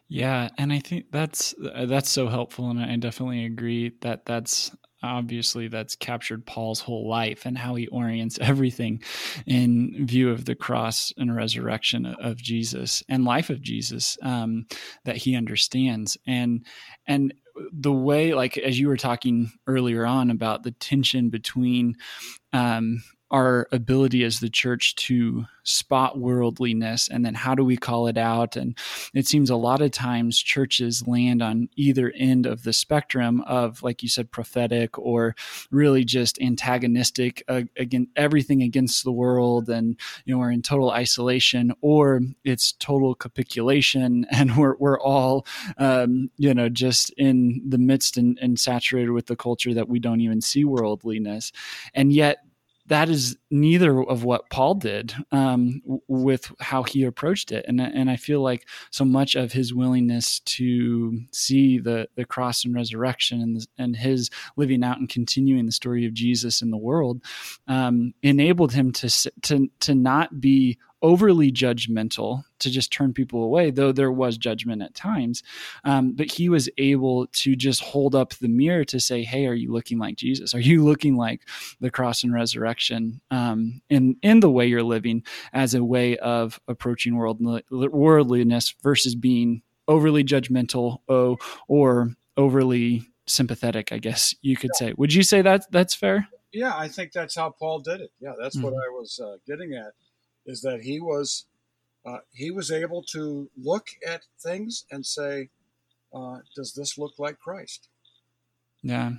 Yeah, 0.06 0.50
and 0.58 0.70
I 0.70 0.80
think 0.80 1.06
that's 1.10 1.54
that's 1.58 2.10
so 2.10 2.28
helpful 2.28 2.68
and 2.68 2.78
I 2.78 2.96
definitely 2.96 3.46
agree 3.46 3.92
that 4.02 4.26
that's 4.26 4.70
obviously 5.02 5.68
that's 5.68 5.96
captured 5.96 6.46
Paul's 6.46 6.80
whole 6.80 7.08
life 7.08 7.46
and 7.46 7.56
how 7.56 7.74
he 7.74 7.88
orients 7.88 8.38
everything 8.40 9.02
in 9.46 10.06
view 10.06 10.30
of 10.30 10.44
the 10.44 10.54
cross 10.54 11.12
and 11.16 11.34
resurrection 11.34 12.06
of 12.06 12.36
Jesus 12.36 13.02
and 13.08 13.24
life 13.24 13.50
of 13.50 13.62
Jesus 13.62 14.18
um, 14.22 14.66
that 15.04 15.16
he 15.16 15.36
understands. 15.36 16.16
And 16.26 16.64
and 17.06 17.34
the 17.72 17.92
way 17.92 18.32
like 18.32 18.56
as 18.58 18.78
you 18.78 18.88
were 18.88 18.96
talking 18.96 19.50
earlier 19.66 20.06
on 20.06 20.30
about 20.30 20.62
the 20.62 20.70
tension 20.72 21.30
between 21.30 21.94
um, 22.52 23.02
our 23.30 23.68
ability 23.72 24.24
as 24.24 24.40
the 24.40 24.50
church 24.50 24.94
to 24.96 25.46
spot 25.62 26.18
worldliness 26.18 27.08
and 27.08 27.24
then 27.24 27.34
how 27.34 27.54
do 27.54 27.64
we 27.64 27.76
call 27.76 28.06
it 28.06 28.16
out? 28.16 28.56
And 28.56 28.76
it 29.14 29.26
seems 29.26 29.50
a 29.50 29.56
lot 29.56 29.80
of 29.80 29.90
times 29.90 30.40
churches 30.40 31.06
land 31.06 31.42
on 31.42 31.68
either 31.76 32.12
end 32.16 32.46
of 32.46 32.62
the 32.62 32.72
spectrum 32.72 33.42
of 33.42 33.82
like 33.82 34.02
you 34.02 34.08
said 34.08 34.30
prophetic 34.30 34.98
or 34.98 35.36
really 35.70 36.04
just 36.04 36.40
antagonistic 36.40 37.42
uh, 37.48 37.62
against 37.76 38.10
everything 38.16 38.62
against 38.62 39.04
the 39.04 39.12
world 39.12 39.68
and 39.68 39.98
you 40.24 40.34
know 40.34 40.38
we're 40.38 40.50
in 40.50 40.62
total 40.62 40.90
isolation 40.90 41.72
or 41.80 42.20
it's 42.44 42.72
total 42.72 43.14
capitulation 43.14 44.26
and 44.30 44.56
we're, 44.56 44.76
we're 44.78 45.00
all 45.00 45.46
um, 45.78 46.30
you 46.36 46.52
know 46.54 46.68
just 46.68 47.10
in 47.16 47.62
the 47.66 47.78
midst 47.78 48.16
and, 48.16 48.38
and 48.40 48.58
saturated 48.58 49.10
with 49.10 49.26
the 49.26 49.36
culture 49.36 49.74
that 49.74 49.88
we 49.88 49.98
don't 49.98 50.20
even 50.20 50.40
see 50.40 50.64
worldliness. 50.64 51.52
And 51.94 52.12
yet 52.12 52.38
that 52.90 53.08
is 53.08 53.36
neither 53.52 54.02
of 54.02 54.24
what 54.24 54.50
Paul 54.50 54.74
did 54.74 55.14
um, 55.30 55.80
with 56.08 56.50
how 56.58 56.82
he 56.82 57.04
approached 57.04 57.52
it, 57.52 57.64
and 57.68 57.80
and 57.80 58.10
I 58.10 58.16
feel 58.16 58.42
like 58.42 58.66
so 58.90 59.04
much 59.04 59.36
of 59.36 59.52
his 59.52 59.72
willingness 59.72 60.40
to 60.40 61.20
see 61.32 61.78
the 61.78 62.08
the 62.16 62.24
cross 62.24 62.64
and 62.64 62.74
resurrection 62.74 63.40
and 63.40 63.66
and 63.78 63.94
his 63.94 64.28
living 64.56 64.82
out 64.82 64.98
and 64.98 65.08
continuing 65.08 65.66
the 65.66 65.72
story 65.72 66.04
of 66.04 66.14
Jesus 66.14 66.62
in 66.62 66.72
the 66.72 66.76
world 66.76 67.22
um, 67.68 68.12
enabled 68.24 68.72
him 68.72 68.90
to 68.92 69.30
to 69.42 69.70
to 69.78 69.94
not 69.94 70.40
be 70.40 70.76
overly 71.02 71.50
judgmental 71.50 72.44
to 72.58 72.70
just 72.70 72.92
turn 72.92 73.12
people 73.12 73.42
away, 73.42 73.70
though 73.70 73.92
there 73.92 74.12
was 74.12 74.36
judgment 74.36 74.82
at 74.82 74.94
times. 74.94 75.42
Um, 75.84 76.12
but 76.12 76.30
he 76.30 76.48
was 76.48 76.68
able 76.78 77.26
to 77.28 77.56
just 77.56 77.82
hold 77.82 78.14
up 78.14 78.34
the 78.34 78.48
mirror 78.48 78.84
to 78.86 79.00
say, 79.00 79.22
Hey, 79.22 79.46
are 79.46 79.54
you 79.54 79.72
looking 79.72 79.98
like 79.98 80.16
Jesus? 80.16 80.54
Are 80.54 80.60
you 80.60 80.84
looking 80.84 81.16
like 81.16 81.42
the 81.80 81.90
cross 81.90 82.22
and 82.22 82.32
resurrection 82.32 83.20
um, 83.30 83.80
in, 83.88 84.16
in 84.22 84.40
the 84.40 84.50
way 84.50 84.66
you're 84.66 84.82
living 84.82 85.22
as 85.52 85.74
a 85.74 85.84
way 85.84 86.16
of 86.18 86.60
approaching 86.68 87.16
world, 87.16 87.40
worldliness 87.70 88.74
versus 88.82 89.14
being 89.14 89.62
overly 89.88 90.22
judgmental 90.22 90.98
oh, 91.08 91.36
or 91.66 92.14
overly 92.36 93.02
sympathetic, 93.26 93.92
I 93.92 93.98
guess 93.98 94.34
you 94.42 94.56
could 94.56 94.74
say. 94.74 94.94
Would 94.96 95.12
you 95.12 95.22
say 95.22 95.42
that 95.42 95.70
that's 95.70 95.94
fair? 95.94 96.28
Yeah, 96.52 96.76
I 96.76 96.88
think 96.88 97.12
that's 97.12 97.36
how 97.36 97.50
Paul 97.50 97.80
did 97.80 98.00
it. 98.00 98.10
Yeah, 98.20 98.32
that's 98.40 98.56
mm-hmm. 98.56 98.66
what 98.66 98.74
I 98.74 98.88
was 98.90 99.20
uh, 99.22 99.36
getting 99.46 99.74
at 99.74 99.92
is 100.46 100.62
that 100.62 100.80
he 100.82 101.00
was 101.00 101.46
uh, 102.06 102.18
he 102.32 102.50
was 102.50 102.70
able 102.70 103.02
to 103.02 103.50
look 103.62 103.88
at 104.06 104.22
things 104.42 104.84
and 104.90 105.04
say, 105.04 105.50
uh, 106.14 106.38
"Does 106.56 106.72
this 106.74 106.98
look 106.98 107.18
like 107.18 107.38
Christ?" 107.38 107.88
Yeah. 108.82 109.12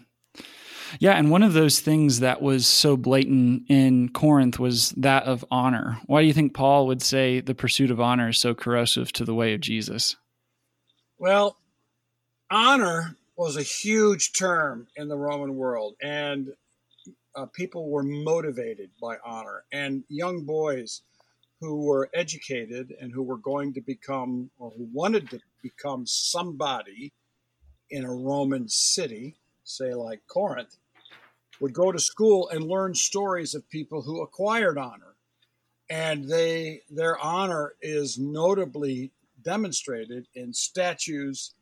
Yeah, 1.00 1.14
and 1.14 1.32
one 1.32 1.44
of 1.44 1.54
those 1.54 1.80
things 1.80 2.20
that 2.20 2.42
was 2.42 2.68
so 2.68 2.98
blatant 2.98 3.64
in 3.70 4.10
Corinth 4.10 4.60
was 4.60 4.92
that 4.92 5.24
of 5.24 5.46
honor. 5.50 6.00
Why 6.06 6.22
do 6.22 6.28
you 6.28 6.34
think 6.34 6.54
Paul 6.54 6.88
would 6.88 7.02
say 7.02 7.40
the 7.40 7.56
pursuit 7.56 7.92
of 7.92 8.02
honor 8.02 8.30
is 8.30 8.40
so 8.40 8.54
corrosive 8.54 9.14
to 9.14 9.24
the 9.24 9.34
way 9.34 9.54
of 9.54 9.62
Jesus? 9.62 10.18
Well, 11.18 11.56
honor 12.50 13.16
was 13.38 13.56
a 13.56 13.64
huge 13.64 14.34
term 14.34 14.88
in 14.98 15.08
the 15.08 15.18
Roman 15.18 15.56
world, 15.56 15.96
and 16.02 16.50
uh, 17.36 17.46
people 17.46 17.90
were 17.90 18.04
motivated 18.04 18.90
by 19.02 19.18
honor. 19.24 19.64
And 19.72 20.04
young 20.10 20.44
boys 20.44 21.02
who 21.62 21.86
were 21.86 22.10
educated 22.14 22.94
and 23.00 23.14
who 23.14 23.22
were 23.22 23.38
going 23.38 23.72
to 23.74 23.82
become 23.82 24.50
or 24.58 24.72
who 24.72 24.90
wanted 24.92 25.30
to 25.30 25.40
become 25.62 26.06
somebody 26.08 27.14
in 27.92 28.04
a 28.04 28.14
Roman 28.14 28.68
city, 28.68 29.36
say 29.64 29.94
like 29.94 30.22
Corinth, 30.28 30.76
would 31.60 31.74
go 31.74 31.92
to 31.92 32.00
school 32.00 32.50
and 32.50 32.64
learn 32.64 32.96
stories 32.96 33.54
of 33.54 33.70
people 33.70 34.02
who 34.02 34.22
acquired 34.22 34.78
honor. 34.78 35.16
And 35.90 36.28
they 36.28 36.82
their 36.90 37.20
honor 37.20 37.76
is 37.82 38.18
notably 38.18 39.12
demonstrated 39.44 40.26
in 40.34 40.54
statues 40.54 41.54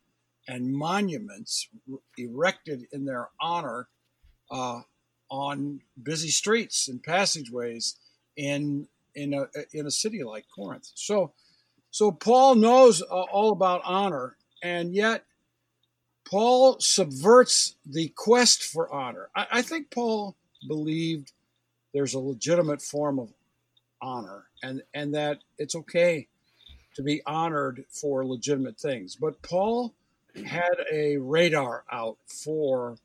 and 0.48 0.72
monuments 0.72 1.68
erected 2.16 2.86
in 2.92 3.04
their 3.04 3.28
honor 3.40 3.88
uh, 4.50 4.80
on 5.30 5.80
busy 6.02 6.30
streets 6.30 6.88
and 6.88 7.02
passageways 7.02 7.96
in 8.36 8.86
in 9.14 9.34
a 9.34 9.46
in 9.72 9.86
a 9.86 9.90
city 9.90 10.22
like 10.22 10.46
Corinth. 10.54 10.90
So, 10.94 11.32
so 11.90 12.10
Paul 12.10 12.54
knows 12.54 13.02
uh, 13.02 13.06
all 13.06 13.52
about 13.52 13.82
honor, 13.84 14.36
and 14.62 14.94
yet 14.94 15.24
Paul 16.24 16.78
subverts 16.80 17.76
the 17.84 18.08
quest 18.08 18.62
for 18.62 18.92
honor. 18.92 19.28
I, 19.34 19.46
I 19.52 19.62
think 19.62 19.90
Paul 19.90 20.36
believed 20.66 21.32
there's 21.92 22.14
a 22.14 22.20
legitimate 22.20 22.82
form 22.82 23.18
of 23.18 23.32
honor, 24.00 24.44
and 24.62 24.82
and 24.94 25.14
that 25.14 25.38
it's 25.58 25.74
okay 25.74 26.28
to 26.94 27.02
be 27.02 27.22
honored 27.26 27.84
for 27.88 28.24
legitimate 28.24 28.78
things. 28.78 29.16
But 29.16 29.42
Paul 29.42 29.94
had 30.44 30.76
a 30.92 31.16
radar 31.18 31.84
out 31.90 32.18
for 32.26 32.96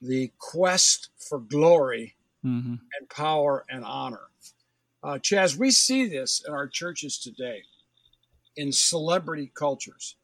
the 0.00 0.30
quest 0.38 1.10
for 1.18 1.38
glory 1.38 2.14
mm-hmm. 2.44 2.74
and 2.98 3.08
power 3.08 3.64
and 3.68 3.84
honor. 3.84 4.28
Uh, 5.06 5.18
Chaz, 5.18 5.56
we 5.56 5.70
see 5.70 6.08
this 6.08 6.42
in 6.48 6.52
our 6.52 6.66
churches 6.66 7.16
today 7.16 7.62
in 8.56 8.72
celebrity 8.72 9.52
cultures. 9.54 10.16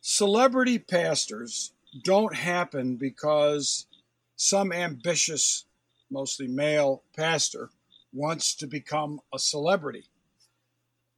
Celebrity 0.00 0.78
pastors 0.78 1.72
don't 2.04 2.36
happen 2.36 2.94
because 2.94 3.88
some 4.36 4.70
ambitious, 4.70 5.64
mostly 6.08 6.46
male 6.46 7.02
pastor 7.16 7.70
wants 8.12 8.54
to 8.54 8.68
become 8.68 9.20
a 9.34 9.40
celebrity. 9.40 10.04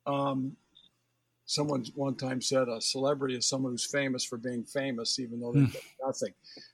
Um, 0.07 0.57
someone 1.45 1.85
one 1.95 2.15
time 2.15 2.41
said 2.41 2.71
a 2.71 2.81
celebrity 2.81 3.37
is 3.37 3.47
someone 3.47 3.75
who's 3.75 3.85
famous 3.85 4.25
for 4.25 4.39
being 4.39 4.65
famous, 4.65 5.19
even 5.19 5.41
though 5.41 5.53
they've 5.53 5.71
done 5.71 5.83
nothing. 6.07 6.33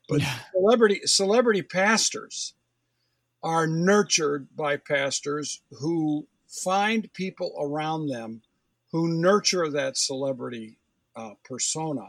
But 0.08 0.20
yeah. 0.20 0.38
celebrity 0.54 1.00
celebrity 1.06 1.62
pastors 1.62 2.54
are 3.42 3.66
nurtured 3.66 4.48
by 4.56 4.76
pastors 4.76 5.60
who 5.70 6.26
find 6.46 7.12
people 7.12 7.54
around 7.58 8.08
them 8.08 8.42
who 8.92 9.08
nurture 9.08 9.70
that 9.70 9.96
celebrity 9.96 10.76
uh, 11.16 11.32
persona. 11.44 12.06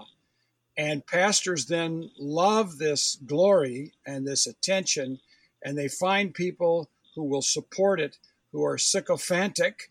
And 0.78 1.06
pastors 1.06 1.66
then 1.66 2.12
love 2.20 2.78
this 2.78 3.18
glory 3.26 3.94
and 4.06 4.28
this 4.28 4.48
attention, 4.48 5.20
and 5.64 5.78
they 5.78 5.88
find 5.88 6.34
people 6.34 6.90
who 7.16 7.24
will 7.24 7.42
support 7.42 8.00
it, 8.00 8.18
who 8.52 8.64
are 8.64 8.78
sycophantic 8.78 9.90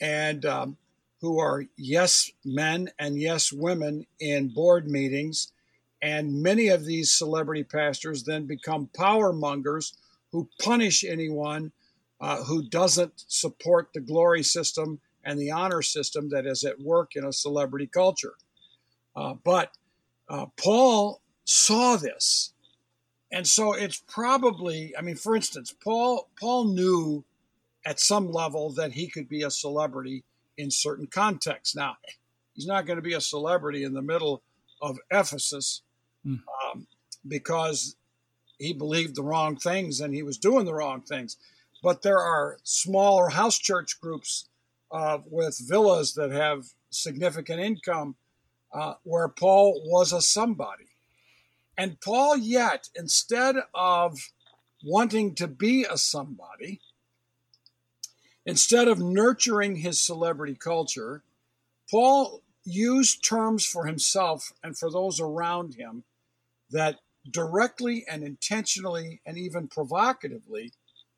and 0.00 0.44
um, 0.46 0.76
who 1.20 1.38
are 1.38 1.64
yes 1.76 2.30
men 2.44 2.90
and 2.98 3.18
yes 3.20 3.52
women 3.52 4.06
in 4.20 4.48
board 4.48 4.88
meetings. 4.88 5.52
And 6.00 6.42
many 6.42 6.68
of 6.68 6.84
these 6.84 7.12
celebrity 7.12 7.64
pastors 7.64 8.24
then 8.24 8.46
become 8.46 8.90
power 8.94 9.32
mongers 9.32 9.94
who 10.34 10.48
punish 10.60 11.04
anyone 11.04 11.70
uh, 12.20 12.42
who 12.42 12.60
doesn't 12.60 13.22
support 13.28 13.90
the 13.94 14.00
glory 14.00 14.42
system 14.42 14.98
and 15.24 15.38
the 15.38 15.52
honor 15.52 15.80
system 15.80 16.28
that 16.30 16.44
is 16.44 16.64
at 16.64 16.80
work 16.80 17.14
in 17.14 17.24
a 17.24 17.32
celebrity 17.32 17.86
culture. 17.86 18.34
Uh, 19.14 19.34
but 19.44 19.70
uh, 20.28 20.46
Paul 20.56 21.20
saw 21.44 21.94
this. 21.94 22.52
And 23.30 23.46
so 23.46 23.74
it's 23.74 24.02
probably, 24.08 24.92
I 24.98 25.02
mean, 25.02 25.14
for 25.14 25.36
instance, 25.36 25.72
Paul 25.84 26.28
Paul 26.40 26.64
knew 26.64 27.24
at 27.86 28.00
some 28.00 28.32
level 28.32 28.70
that 28.70 28.90
he 28.90 29.06
could 29.06 29.28
be 29.28 29.42
a 29.42 29.52
celebrity 29.52 30.24
in 30.58 30.68
certain 30.68 31.06
contexts. 31.06 31.76
Now, 31.76 31.96
he's 32.54 32.66
not 32.66 32.86
going 32.86 32.96
to 32.96 33.02
be 33.02 33.14
a 33.14 33.20
celebrity 33.20 33.84
in 33.84 33.94
the 33.94 34.02
middle 34.02 34.42
of 34.82 34.98
Ephesus 35.12 35.82
mm. 36.26 36.40
um, 36.72 36.88
because 37.24 37.94
he 38.58 38.72
believed 38.72 39.14
the 39.14 39.22
wrong 39.22 39.56
things 39.56 40.00
and 40.00 40.14
he 40.14 40.22
was 40.22 40.38
doing 40.38 40.64
the 40.64 40.74
wrong 40.74 41.02
things. 41.02 41.36
But 41.82 42.02
there 42.02 42.20
are 42.20 42.58
smaller 42.62 43.28
house 43.28 43.58
church 43.58 44.00
groups 44.00 44.48
uh, 44.90 45.18
with 45.26 45.58
villas 45.68 46.14
that 46.14 46.30
have 46.30 46.66
significant 46.90 47.60
income 47.60 48.16
uh, 48.72 48.94
where 49.02 49.28
Paul 49.28 49.82
was 49.84 50.12
a 50.12 50.20
somebody. 50.20 50.86
And 51.76 52.00
Paul, 52.00 52.36
yet, 52.36 52.88
instead 52.94 53.56
of 53.74 54.18
wanting 54.84 55.34
to 55.36 55.48
be 55.48 55.84
a 55.84 55.98
somebody, 55.98 56.80
instead 58.46 58.88
of 58.88 59.00
nurturing 59.00 59.76
his 59.76 60.00
celebrity 60.00 60.54
culture, 60.54 61.22
Paul 61.90 62.42
used 62.64 63.24
terms 63.24 63.66
for 63.66 63.86
himself 63.86 64.52
and 64.62 64.78
for 64.78 64.90
those 64.90 65.20
around 65.20 65.74
him 65.74 66.04
that 66.70 66.98
directly 67.30 68.04
and 68.08 68.22
intentionally 68.22 69.20
and 69.26 69.38
even 69.38 69.68
provocatively 69.68 70.72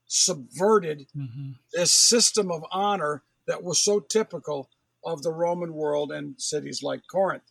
subverted 0.07 1.07
mm-hmm. 1.17 1.53
this 1.73 1.93
system 1.93 2.51
of 2.51 2.65
honor 2.71 3.23
that 3.47 3.63
was 3.63 3.83
so 3.83 4.01
typical 4.01 4.69
of 5.05 5.23
the 5.23 5.33
Roman 5.33 5.75
world 5.75 6.13
and 6.13 6.41
cities 6.41 6.83
like 6.83 7.03
Corinth. 7.11 7.43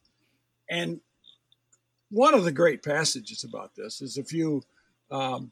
And 0.70 1.00
one 2.10 2.34
of 2.34 2.44
the 2.44 2.52
great 2.52 2.84
passages 2.84 3.44
about 3.44 3.76
this 3.76 4.02
is 4.02 4.18
if 4.18 4.32
you, 4.32 4.64
um, 5.12 5.52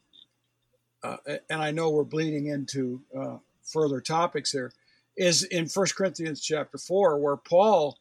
uh, 1.02 1.16
and 1.50 1.62
I 1.62 1.70
know 1.70 1.90
we're 1.90 2.04
bleeding 2.04 2.46
into 2.46 3.02
uh, 3.18 3.36
further 3.62 4.00
topics 4.00 4.52
here, 4.52 4.72
is 5.16 5.44
in 5.44 5.68
First 5.68 5.94
Corinthians 5.94 6.40
chapter 6.40 6.78
4, 6.78 7.18
where 7.18 7.36
Paul 7.36 7.98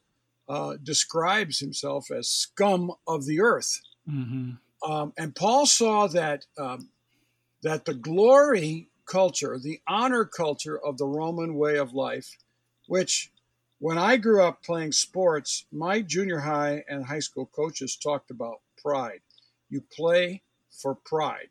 uh, 0.50 0.76
describes 0.82 1.60
himself 1.60 2.12
as 2.12 2.28
scum 2.28 2.92
of 3.08 3.26
the 3.26 3.42
earth. 3.42 3.82
Mm-hmm. 4.10 4.52
Um, 4.84 5.14
and 5.18 5.36
Paul 5.36 5.66
saw 5.66 6.08
that 6.08 6.46
um, 6.58 6.90
that 7.64 7.86
the 7.86 7.94
glory 7.94 8.90
culture, 9.06 9.58
the 9.58 9.80
honor 9.88 10.26
culture 10.26 10.78
of 10.78 10.98
the 10.98 11.06
Roman 11.06 11.56
way 11.56 11.78
of 11.78 11.94
life, 11.94 12.38
which 12.88 13.32
when 13.80 13.98
I 13.98 14.18
grew 14.18 14.42
up 14.44 14.64
playing 14.64 14.92
sports, 14.94 15.66
my 15.72 16.02
junior 16.02 16.40
high 16.40 16.84
and 16.88 17.06
high 17.06 17.20
school 17.20 17.46
coaches 17.46 17.96
talked 17.96 18.32
about 18.32 18.62
pride. 18.82 19.22
You 19.70 19.82
play 19.96 20.42
for 20.72 20.96
pride. 20.96 21.50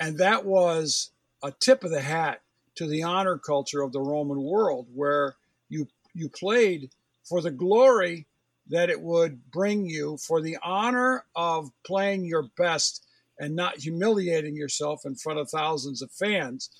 And 0.00 0.18
that 0.18 0.44
was 0.44 1.10
a 1.42 1.52
tip 1.52 1.84
of 1.84 1.90
the 1.90 2.00
hat 2.00 2.42
to 2.76 2.86
the 2.86 3.02
honor 3.02 3.38
culture 3.38 3.82
of 3.82 3.92
the 3.92 4.00
Roman 4.00 4.42
world, 4.42 4.88
where 4.94 5.36
you 5.68 5.86
you 6.14 6.28
played 6.28 6.90
for 7.24 7.40
the 7.40 7.50
glory 7.50 8.26
that 8.68 8.90
it 8.90 9.00
would 9.00 9.50
bring 9.50 9.86
you, 9.86 10.16
for 10.16 10.40
the 10.40 10.56
honor 10.62 11.24
of 11.36 11.70
playing 11.84 12.24
your 12.24 12.48
best 12.56 13.04
and 13.38 13.54
not 13.56 13.78
humiliating 13.78 14.56
yourself 14.56 15.04
in 15.04 15.14
front 15.14 15.38
of 15.38 15.50
thousands 15.50 16.02
of 16.02 16.10
fans. 16.12 16.70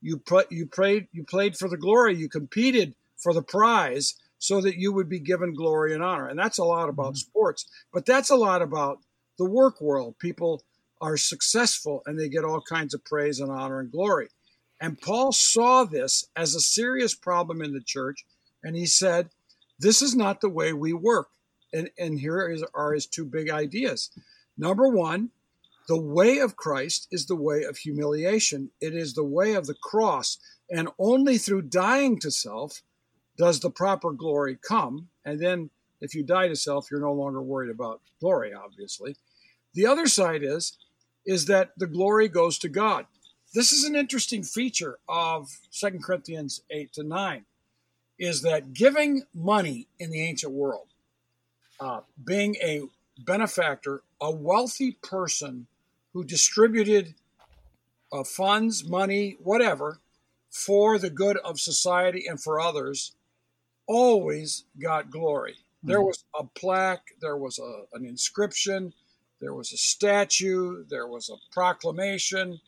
You 0.00 0.18
put 0.18 0.50
you 0.52 0.66
played 0.66 1.08
you 1.12 1.24
played 1.24 1.56
for 1.56 1.68
the 1.68 1.76
glory. 1.76 2.16
You 2.16 2.28
competed 2.28 2.94
for 3.16 3.32
the 3.32 3.42
prize 3.42 4.14
so 4.38 4.60
that 4.60 4.76
you 4.76 4.92
would 4.92 5.08
be 5.08 5.20
given 5.20 5.54
glory 5.54 5.94
and 5.94 6.02
honor. 6.02 6.28
And 6.28 6.38
that's 6.38 6.58
a 6.58 6.64
lot 6.64 6.88
about 6.88 7.14
mm-hmm. 7.14 7.30
sports, 7.30 7.66
but 7.92 8.04
that's 8.04 8.30
a 8.30 8.36
lot 8.36 8.60
about 8.60 8.98
the 9.38 9.48
work 9.48 9.80
world. 9.80 10.18
People 10.18 10.62
are 11.00 11.16
successful 11.16 12.02
and 12.06 12.18
they 12.18 12.28
get 12.28 12.44
all 12.44 12.60
kinds 12.60 12.94
of 12.94 13.04
praise 13.04 13.40
and 13.40 13.50
honor 13.50 13.80
and 13.80 13.90
glory. 13.90 14.28
And 14.80 15.00
Paul 15.00 15.30
saw 15.30 15.84
this 15.84 16.26
as 16.34 16.56
a 16.56 16.60
serious 16.60 17.14
problem 17.14 17.62
in 17.62 17.72
the 17.72 17.80
church. 17.80 18.24
And 18.64 18.74
he 18.74 18.86
said, 18.86 19.30
This 19.78 20.02
is 20.02 20.16
not 20.16 20.40
the 20.40 20.48
way 20.48 20.72
we 20.72 20.92
work. 20.92 21.28
And, 21.72 21.90
and 21.98 22.18
here 22.18 22.48
is, 22.48 22.64
are 22.74 22.92
his 22.92 23.06
two 23.06 23.24
big 23.24 23.50
ideas. 23.50 24.10
Number 24.56 24.88
one, 24.88 25.30
the 25.88 26.00
way 26.00 26.38
of 26.38 26.56
Christ 26.56 27.08
is 27.10 27.26
the 27.26 27.36
way 27.36 27.64
of 27.64 27.76
humiliation, 27.76 28.70
it 28.80 28.94
is 28.94 29.14
the 29.14 29.24
way 29.24 29.54
of 29.54 29.66
the 29.66 29.74
cross. 29.74 30.38
And 30.70 30.88
only 30.98 31.38
through 31.38 31.62
dying 31.62 32.18
to 32.20 32.30
self 32.30 32.82
does 33.36 33.60
the 33.60 33.70
proper 33.70 34.12
glory 34.12 34.58
come. 34.66 35.08
And 35.24 35.40
then 35.40 35.70
if 36.00 36.14
you 36.14 36.22
die 36.22 36.48
to 36.48 36.56
self, 36.56 36.90
you're 36.90 37.00
no 37.00 37.12
longer 37.12 37.42
worried 37.42 37.70
about 37.70 38.00
glory, 38.20 38.52
obviously. 38.52 39.16
The 39.74 39.86
other 39.86 40.06
side 40.06 40.42
is, 40.42 40.76
is 41.26 41.46
that 41.46 41.72
the 41.76 41.86
glory 41.86 42.28
goes 42.28 42.58
to 42.58 42.68
God. 42.68 43.06
This 43.54 43.72
is 43.72 43.84
an 43.84 43.94
interesting 43.94 44.42
feature 44.42 44.98
of 45.08 45.48
Second 45.70 46.02
Corinthians 46.02 46.62
8 46.70 46.92
to 46.94 47.02
9, 47.02 47.44
is 48.18 48.42
that 48.42 48.72
giving 48.72 49.24
money 49.34 49.88
in 49.98 50.10
the 50.10 50.22
ancient 50.22 50.52
world, 50.52 50.88
uh, 51.82 52.00
being 52.24 52.54
a 52.62 52.82
benefactor, 53.18 54.02
a 54.20 54.30
wealthy 54.30 54.92
person 55.02 55.66
who 56.12 56.22
distributed 56.22 57.14
uh, 58.12 58.22
funds, 58.22 58.88
money, 58.88 59.36
whatever, 59.42 59.98
for 60.48 60.96
the 60.96 61.10
good 61.10 61.36
of 61.38 61.58
society 61.58 62.24
and 62.28 62.40
for 62.40 62.60
others, 62.60 63.16
always 63.88 64.64
got 64.80 65.10
glory. 65.10 65.54
Mm-hmm. 65.54 65.88
There 65.88 66.02
was 66.02 66.24
a 66.38 66.44
plaque, 66.44 67.16
there 67.20 67.36
was 67.36 67.58
a, 67.58 67.96
an 67.96 68.06
inscription, 68.06 68.92
there 69.40 69.54
was 69.54 69.72
a 69.72 69.76
statue, 69.76 70.84
there 70.88 71.08
was 71.08 71.30
a 71.30 71.52
proclamation, 71.52 72.60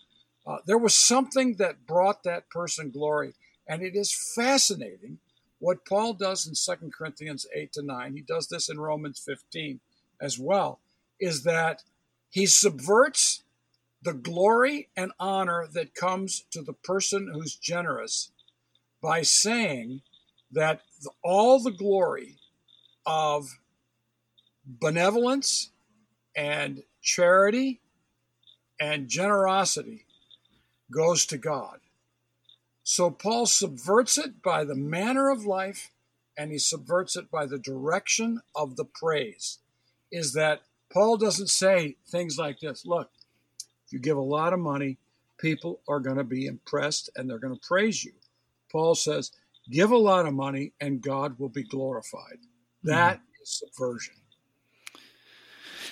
uh, 0.44 0.58
there 0.66 0.78
was 0.78 0.96
something 0.96 1.54
that 1.58 1.86
brought 1.86 2.24
that 2.24 2.50
person 2.50 2.90
glory. 2.90 3.34
And 3.68 3.80
it 3.80 3.94
is 3.94 4.12
fascinating 4.34 5.18
what 5.64 5.86
Paul 5.86 6.12
does 6.12 6.46
in 6.46 6.54
Second 6.54 6.92
Corinthians 6.92 7.46
8 7.54 7.72
to 7.72 7.82
9. 7.82 8.12
He 8.12 8.20
does 8.20 8.48
this 8.48 8.68
in 8.68 8.78
Romans 8.78 9.18
15 9.24 9.80
as 10.20 10.38
well, 10.38 10.80
is 11.18 11.42
that 11.44 11.82
he 12.28 12.44
subverts 12.44 13.44
the 14.02 14.12
glory 14.12 14.90
and 14.94 15.12
honor 15.18 15.66
that 15.72 15.94
comes 15.94 16.44
to 16.50 16.60
the 16.60 16.74
person 16.74 17.30
who's 17.32 17.56
generous 17.56 18.30
by 19.00 19.22
saying 19.22 20.02
that 20.52 20.82
all 21.22 21.58
the 21.58 21.70
glory 21.70 22.36
of 23.06 23.48
benevolence 24.66 25.70
and 26.36 26.82
charity 27.00 27.80
and 28.78 29.08
generosity 29.08 30.04
goes 30.90 31.24
to 31.24 31.38
God. 31.38 31.80
So 32.84 33.10
Paul 33.10 33.46
subverts 33.46 34.18
it 34.18 34.42
by 34.42 34.64
the 34.64 34.74
manner 34.74 35.30
of 35.30 35.46
life 35.46 35.90
and 36.36 36.52
he 36.52 36.58
subverts 36.58 37.16
it 37.16 37.30
by 37.30 37.46
the 37.46 37.58
direction 37.58 38.40
of 38.54 38.76
the 38.76 38.84
praise. 38.84 39.58
Is 40.12 40.34
that 40.34 40.60
Paul 40.92 41.16
doesn't 41.16 41.48
say 41.48 41.96
things 42.06 42.38
like 42.38 42.60
this 42.60 42.84
look, 42.86 43.10
if 43.86 43.92
you 43.92 43.98
give 43.98 44.18
a 44.18 44.22
lot 44.22 44.52
of 44.52 44.60
money, 44.60 44.98
people 45.38 45.80
are 45.88 45.98
going 45.98 46.18
to 46.18 46.24
be 46.24 46.46
impressed 46.46 47.10
and 47.16 47.28
they're 47.28 47.38
going 47.38 47.58
to 47.58 47.66
praise 47.66 48.04
you. 48.04 48.12
Paul 48.70 48.94
says, 48.94 49.32
give 49.70 49.90
a 49.90 49.96
lot 49.96 50.26
of 50.26 50.34
money 50.34 50.72
and 50.80 51.00
God 51.00 51.38
will 51.38 51.48
be 51.48 51.64
glorified. 51.64 52.38
That 52.82 53.16
mm-hmm. 53.16 53.42
is 53.42 53.62
subversion. 53.62 54.14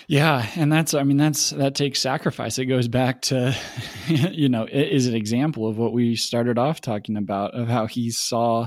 Yeah, 0.08 0.46
and 0.56 0.72
that's 0.72 0.94
I 0.94 1.04
mean 1.04 1.16
that's 1.16 1.50
that 1.50 1.74
takes 1.74 2.00
sacrifice. 2.00 2.58
It 2.58 2.66
goes 2.66 2.88
back 2.88 3.22
to 3.22 3.56
you 4.06 4.48
know, 4.48 4.64
it 4.64 4.88
is 4.88 5.06
an 5.06 5.14
example 5.14 5.68
of 5.68 5.78
what 5.78 5.92
we 5.92 6.16
started 6.16 6.58
off 6.58 6.80
talking 6.80 7.16
about 7.16 7.54
of 7.54 7.68
how 7.68 7.86
he 7.86 8.10
saw 8.10 8.66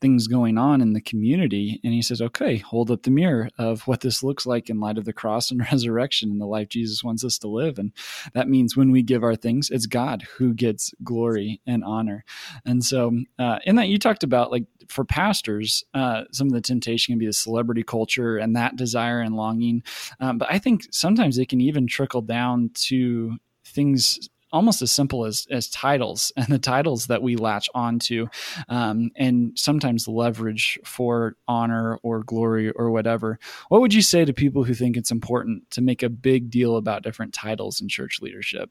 things 0.00 0.26
going 0.26 0.58
on 0.58 0.80
in 0.80 0.92
the 0.92 1.00
community 1.00 1.80
and 1.84 1.92
he 1.92 2.02
says, 2.02 2.22
"Okay, 2.22 2.58
hold 2.58 2.90
up 2.90 3.02
the 3.02 3.10
mirror 3.10 3.50
of 3.58 3.86
what 3.86 4.00
this 4.00 4.22
looks 4.22 4.46
like 4.46 4.70
in 4.70 4.80
light 4.80 4.98
of 4.98 5.04
the 5.04 5.12
cross 5.12 5.50
and 5.50 5.60
resurrection 5.72 6.30
and 6.30 6.40
the 6.40 6.46
life 6.46 6.68
Jesus 6.68 7.04
wants 7.04 7.24
us 7.24 7.38
to 7.38 7.48
live." 7.48 7.78
And 7.78 7.92
that 8.32 8.48
means 8.48 8.76
when 8.76 8.90
we 8.90 9.02
give 9.02 9.22
our 9.22 9.36
things, 9.36 9.70
it's 9.70 9.86
God 9.86 10.22
who 10.38 10.54
gets 10.54 10.94
glory 11.04 11.60
and 11.66 11.84
honor. 11.84 12.24
And 12.64 12.84
so, 12.84 13.12
uh, 13.38 13.58
in 13.64 13.76
that 13.76 13.88
you 13.88 13.98
talked 13.98 14.22
about 14.22 14.50
like 14.50 14.64
for 14.88 15.04
pastors, 15.04 15.84
uh, 15.94 16.22
some 16.32 16.46
of 16.46 16.52
the 16.52 16.60
temptation 16.60 17.12
can 17.12 17.18
be 17.18 17.26
the 17.26 17.32
celebrity 17.32 17.82
culture 17.82 18.36
and 18.36 18.56
that 18.56 18.76
desire 18.76 19.20
and 19.20 19.36
longing. 19.36 19.82
Um, 20.18 20.38
but 20.38 20.50
I 20.50 20.58
think 20.58 20.69
sometimes 20.90 21.38
it 21.38 21.48
can 21.48 21.60
even 21.60 21.86
trickle 21.86 22.22
down 22.22 22.70
to 22.74 23.36
things 23.64 24.28
almost 24.52 24.82
as 24.82 24.90
simple 24.90 25.24
as 25.24 25.46
as 25.50 25.68
titles 25.70 26.32
and 26.36 26.46
the 26.48 26.58
titles 26.58 27.06
that 27.06 27.22
we 27.22 27.36
latch 27.36 27.68
onto 27.74 28.26
um, 28.68 29.10
and 29.16 29.52
sometimes 29.56 30.08
leverage 30.08 30.78
for 30.84 31.36
honor 31.46 31.98
or 32.02 32.22
glory 32.24 32.70
or 32.72 32.90
whatever 32.90 33.38
what 33.68 33.80
would 33.80 33.94
you 33.94 34.02
say 34.02 34.24
to 34.24 34.32
people 34.32 34.64
who 34.64 34.74
think 34.74 34.96
it's 34.96 35.12
important 35.12 35.70
to 35.70 35.80
make 35.80 36.02
a 36.02 36.08
big 36.08 36.50
deal 36.50 36.76
about 36.76 37.02
different 37.04 37.32
titles 37.32 37.80
in 37.80 37.88
church 37.88 38.20
leadership 38.20 38.70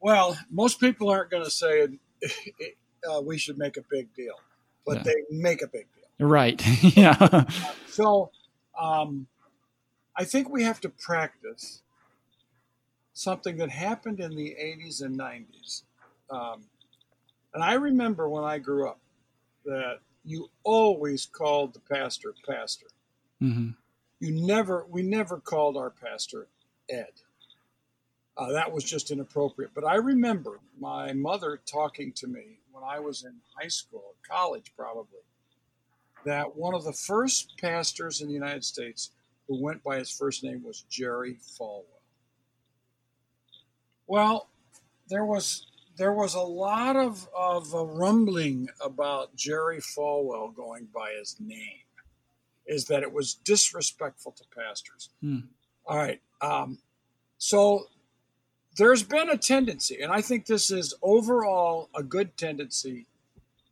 Well, 0.00 0.36
most 0.50 0.80
people 0.80 1.08
aren't 1.08 1.30
going 1.30 1.44
to 1.44 1.50
say 1.50 1.86
uh, 3.08 3.20
we 3.22 3.38
should 3.38 3.58
make 3.58 3.76
a 3.76 3.82
big 3.88 4.12
deal, 4.14 4.34
but 4.84 4.96
Yeah. 4.96 5.02
they 5.04 5.14
make 5.30 5.62
a 5.62 5.68
big 5.68 5.86
deal. 5.94 6.28
Right. 6.28 6.60
yeah. 6.96 7.44
So 7.88 8.30
um, 8.80 9.26
I 10.16 10.24
think 10.24 10.48
we 10.48 10.62
have 10.62 10.80
to 10.80 10.88
practice 10.88 11.82
something 13.12 13.56
that 13.58 13.70
happened 13.70 14.20
in 14.20 14.34
the 14.34 14.56
80s 14.60 15.02
and 15.02 15.18
90s. 15.18 15.82
Um, 16.30 16.64
and 17.54 17.62
I 17.62 17.74
remember 17.74 18.28
when 18.28 18.44
I 18.44 18.58
grew 18.58 18.88
up 18.88 19.00
that 19.64 20.00
you 20.24 20.50
always 20.64 21.26
called 21.26 21.74
the 21.74 21.80
pastor 21.80 22.34
pastor. 22.48 22.86
hmm 23.40 23.70
You 24.20 24.46
never, 24.46 24.86
we 24.88 25.02
never 25.02 25.38
called 25.38 25.76
our 25.76 25.90
pastor 25.90 26.48
Ed. 26.90 27.12
Uh, 28.36 28.52
that 28.52 28.70
was 28.70 28.84
just 28.84 29.10
inappropriate. 29.10 29.72
But 29.74 29.86
I 29.86 29.94
remember 29.96 30.60
my 30.78 31.12
mother 31.12 31.60
talking 31.64 32.12
to 32.16 32.26
me 32.26 32.58
when 32.70 32.84
I 32.84 32.98
was 32.98 33.24
in 33.24 33.34
high 33.58 33.68
school, 33.68 34.14
college 34.28 34.72
probably, 34.76 35.24
that 36.24 36.54
one 36.54 36.74
of 36.74 36.84
the 36.84 36.92
first 36.92 37.54
pastors 37.58 38.20
in 38.20 38.28
the 38.28 38.34
United 38.34 38.64
States 38.64 39.10
who 39.48 39.62
went 39.62 39.82
by 39.82 39.98
his 39.98 40.10
first 40.10 40.42
name 40.42 40.62
was 40.64 40.84
Jerry 40.90 41.38
Falwell. 41.58 41.84
Well, 44.06 44.48
there 45.08 45.24
was 45.24 45.66
there 45.96 46.12
was 46.12 46.34
a 46.34 46.40
lot 46.40 46.96
of 46.96 47.28
of 47.36 47.72
a 47.74 47.84
rumbling 47.84 48.68
about 48.80 49.34
Jerry 49.34 49.80
Falwell 49.80 50.54
going 50.54 50.88
by 50.94 51.12
his 51.18 51.36
name, 51.40 51.84
is 52.66 52.86
that 52.86 53.02
it 53.02 53.12
was 53.12 53.34
disrespectful 53.34 54.32
to 54.32 54.44
pastors. 54.54 55.10
Hmm. 55.20 55.38
All 55.86 55.96
right, 55.96 56.20
um, 56.40 56.78
so 57.38 57.86
there's 58.76 59.02
been 59.02 59.30
a 59.30 59.36
tendency, 59.36 60.00
and 60.02 60.12
I 60.12 60.20
think 60.20 60.46
this 60.46 60.70
is 60.70 60.94
overall 61.02 61.88
a 61.94 62.02
good 62.02 62.36
tendency 62.36 63.06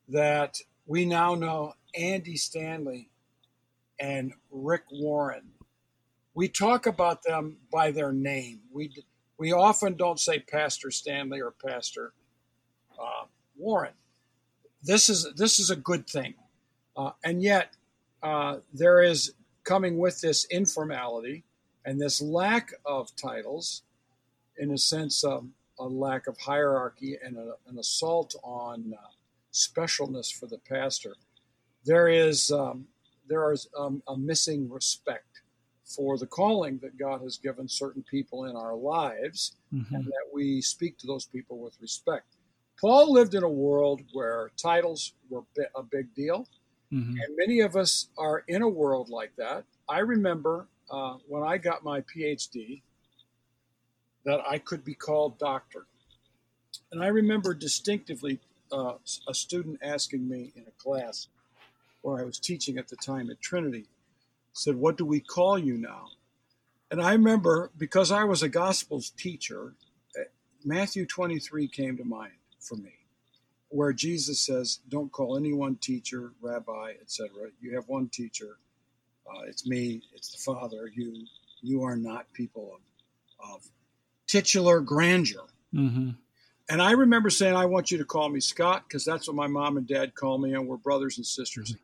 that 0.08 0.60
we 0.86 1.04
now 1.04 1.34
know 1.34 1.74
Andy 1.94 2.36
Stanley 2.36 3.08
and 3.98 4.32
Rick 4.50 4.84
Warren. 4.90 5.53
We 6.34 6.48
talk 6.48 6.86
about 6.86 7.22
them 7.22 7.58
by 7.72 7.92
their 7.92 8.12
name. 8.12 8.60
We 8.72 8.90
we 9.38 9.52
often 9.52 9.94
don't 9.94 10.18
say 10.18 10.40
Pastor 10.40 10.90
Stanley 10.90 11.40
or 11.40 11.52
Pastor 11.52 12.12
uh, 13.00 13.26
Warren. 13.56 13.94
This 14.82 15.08
is 15.08 15.32
this 15.36 15.60
is 15.60 15.70
a 15.70 15.76
good 15.76 16.08
thing, 16.08 16.34
uh, 16.96 17.12
and 17.22 17.40
yet 17.42 17.76
uh, 18.22 18.58
there 18.72 19.02
is 19.02 19.34
coming 19.62 19.98
with 19.98 20.20
this 20.20 20.44
informality 20.50 21.44
and 21.84 22.00
this 22.00 22.20
lack 22.20 22.72
of 22.84 23.14
titles, 23.16 23.82
in 24.58 24.70
a 24.72 24.78
sense, 24.78 25.24
um, 25.24 25.52
a 25.78 25.84
lack 25.84 26.26
of 26.26 26.38
hierarchy 26.38 27.16
and 27.22 27.36
a, 27.36 27.54
an 27.68 27.78
assault 27.78 28.34
on 28.42 28.94
uh, 28.96 29.06
specialness 29.52 30.32
for 30.32 30.46
the 30.46 30.58
pastor. 30.58 31.14
There 31.84 32.08
is 32.08 32.50
um, 32.50 32.86
there 33.28 33.52
is 33.52 33.68
um, 33.78 34.02
a 34.08 34.16
missing 34.16 34.68
respect 34.68 35.42
for 35.84 36.18
the 36.18 36.26
calling 36.26 36.78
that 36.78 36.98
God 36.98 37.20
has 37.22 37.36
given 37.36 37.68
certain 37.68 38.02
people 38.02 38.46
in 38.46 38.56
our 38.56 38.74
lives, 38.74 39.56
hmm 39.70 39.82
and 39.92 40.04
that 40.04 40.26
we 40.32 40.60
speak 40.60 40.98
to 40.98 41.06
those 41.06 41.26
people 41.26 41.58
with 41.58 41.76
respect. 41.80 42.26
Paul 42.80 43.12
lived 43.12 43.34
in 43.34 43.44
a 43.44 43.48
world 43.48 44.00
where 44.12 44.50
titles 44.56 45.12
were 45.30 45.44
a 45.76 45.82
big 45.82 46.12
deal, 46.14 46.48
hmm 46.90 46.98
and 46.98 47.36
many 47.36 47.60
of 47.60 47.76
us 47.76 48.08
are 48.18 48.44
in 48.48 48.62
a 48.62 48.68
world 48.68 49.08
like 49.08 49.34
that. 49.36 49.64
I 49.88 50.00
remember 50.00 50.66
uh, 50.90 51.14
when 51.28 51.42
I 51.42 51.58
got 51.58 51.84
my 51.84 52.00
PhD 52.02 52.82
that 54.24 54.40
I 54.48 54.58
could 54.58 54.84
be 54.84 54.94
called 54.94 55.38
doctor. 55.38 55.86
And 56.92 57.02
I 57.02 57.08
remember 57.08 57.54
distinctively 57.54 58.40
uh, 58.72 58.94
a 59.28 59.34
student 59.34 59.78
asking 59.82 60.28
me 60.28 60.52
in 60.56 60.64
a 60.66 60.82
class 60.82 61.28
where 62.02 62.20
I 62.20 62.24
was 62.24 62.38
teaching 62.38 62.78
at 62.78 62.88
the 62.88 62.96
time 62.96 63.30
at 63.30 63.40
Trinity, 63.40 63.86
said, 64.54 64.76
What 64.76 64.96
do 64.96 65.04
we 65.04 65.20
call 65.20 65.58
you 65.58 65.76
now? 65.76 66.08
And 66.90 67.02
I 67.02 67.12
remember 67.12 67.70
because 67.76 68.10
I 68.10 68.24
was 68.24 68.42
a 68.42 68.48
Gospels 68.48 69.10
teacher, 69.10 69.74
eh, 70.18 70.24
Matthew 70.64 71.04
23 71.06 71.68
came 71.68 71.96
to 71.98 72.04
mind 72.04 72.32
for 72.60 72.76
me, 72.76 72.94
where 73.68 73.92
Jesus 73.92 74.40
says, 74.40 74.78
Don't 74.88 75.12
call 75.12 75.36
anyone 75.36 75.76
teacher, 75.76 76.32
rabbi, 76.40 76.92
etc. 77.02 77.28
You 77.60 77.74
have 77.74 77.88
one 77.88 78.08
teacher. 78.08 78.56
Uh, 79.28 79.42
it's 79.46 79.66
me, 79.66 80.02
it's 80.14 80.30
the 80.30 80.38
Father. 80.38 80.90
You, 80.94 81.26
you 81.60 81.82
are 81.82 81.96
not 81.96 82.32
people 82.32 82.78
of, 83.40 83.54
of 83.54 83.62
titular 84.26 84.80
grandeur. 84.80 85.44
hmm 85.72 86.10
And 86.68 86.80
I 86.80 86.92
remember 86.92 87.30
saying, 87.30 87.56
I 87.56 87.66
want 87.66 87.90
you 87.90 87.98
to 87.98 88.04
call 88.04 88.28
me 88.28 88.40
Scot 88.40 88.84
because 88.86 89.04
that's 89.04 89.26
what 89.26 89.36
my 89.36 89.46
mom 89.46 89.78
and 89.78 89.86
dad 89.86 90.14
call 90.14 90.38
me, 90.38 90.54
and 90.54 90.68
we're 90.68 90.76
brothers 90.76 91.16
and 91.16 91.26
sisters 91.26 91.70
in. 91.72 91.78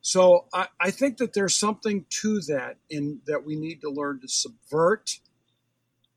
So 0.00 0.46
I, 0.52 0.68
I 0.80 0.90
think 0.90 1.18
that 1.18 1.32
there's 1.32 1.54
something 1.54 2.04
to 2.08 2.40
that 2.42 2.76
in 2.90 3.20
that 3.26 3.44
we 3.44 3.56
need 3.56 3.80
to 3.82 3.90
learn 3.90 4.20
to 4.20 4.28
subvert 4.28 5.18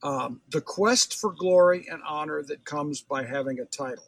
um, 0.03 0.41
the 0.49 0.61
quest 0.61 1.15
for 1.15 1.31
glory 1.31 1.87
and 1.89 2.01
honor 2.07 2.43
that 2.43 2.63
comes 2.65 3.01
by 3.01 3.23
having 3.23 3.59
a 3.59 3.65
title. 3.65 4.05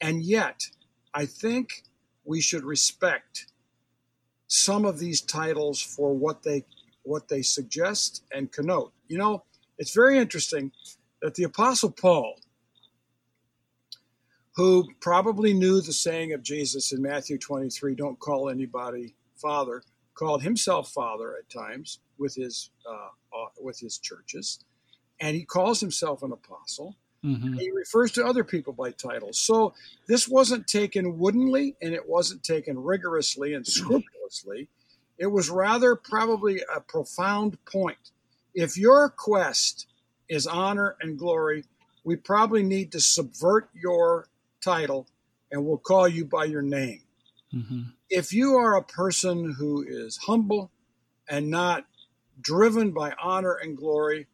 And 0.00 0.22
yet, 0.22 0.66
I 1.14 1.26
think 1.26 1.84
we 2.24 2.40
should 2.40 2.64
respect 2.64 3.46
some 4.46 4.84
of 4.84 4.98
these 4.98 5.20
titles 5.20 5.80
for 5.80 6.12
what 6.12 6.42
they 6.42 6.64
what 7.02 7.28
they 7.28 7.40
suggest 7.42 8.22
and 8.32 8.52
connote. 8.52 8.92
You 9.08 9.18
know, 9.18 9.44
it's 9.78 9.94
very 9.94 10.18
interesting 10.18 10.72
that 11.22 11.34
the 11.34 11.44
Apostle 11.44 11.90
Paul, 11.90 12.38
who 14.56 14.88
probably 15.00 15.52
knew 15.54 15.80
the 15.80 15.92
saying 15.92 16.32
of 16.32 16.42
Jesus 16.42 16.92
in 16.92 17.00
Matthew 17.00 17.38
23, 17.38 17.94
don't 17.94 18.18
call 18.18 18.50
anybody 18.50 19.14
father, 19.36 19.82
called 20.14 20.42
himself 20.42 20.90
father 20.90 21.36
at 21.36 21.48
times 21.48 22.00
with 22.18 22.34
his 22.34 22.70
uh, 22.88 23.08
with 23.60 23.78
his 23.78 23.98
churches, 23.98 24.64
and 25.20 25.36
he 25.36 25.44
calls 25.44 25.80
himself 25.80 26.22
an 26.22 26.32
apostle. 26.32 26.96
hmm 27.22 27.54
He 27.56 27.70
refers 27.70 28.12
to 28.12 28.24
other 28.26 28.44
people 28.44 28.72
by 28.72 28.90
titles. 28.90 29.38
So 29.38 29.74
this 30.08 30.28
wasn't 30.28 30.66
taken 30.66 31.18
woodenly 31.18 31.76
and 31.80 31.94
it 31.94 32.08
wasn't 32.08 32.42
taken 32.42 32.78
rigorously 32.78 33.54
and 33.54 33.66
scrupulously. 33.66 34.68
It 35.18 35.26
was 35.26 35.50
rather 35.50 35.94
probably 35.94 36.62
a 36.74 36.80
profound 36.80 37.62
point. 37.66 38.10
If 38.54 38.76
your 38.76 39.10
quest 39.10 39.86
is 40.28 40.46
honor 40.46 40.96
and 41.00 41.18
glory, 41.18 41.64
we 42.04 42.16
probably 42.16 42.62
need 42.62 42.92
to 42.92 43.00
subvert 43.00 43.68
your 43.74 44.26
title 44.60 45.06
and 45.50 45.64
we'll 45.64 45.78
call 45.78 46.08
you 46.08 46.24
by 46.24 46.44
your 46.44 46.62
name. 46.62 47.02
hmm 47.52 47.82
If 48.08 48.32
you 48.32 48.56
are 48.56 48.76
a 48.76 48.82
person 48.82 49.54
who 49.58 49.84
is 49.86 50.16
humble 50.16 50.70
and 51.28 51.50
not 51.50 51.86
driven 52.40 52.92
by 52.92 53.12
honor 53.22 53.54
and 53.62 53.76
glory, 53.76 54.26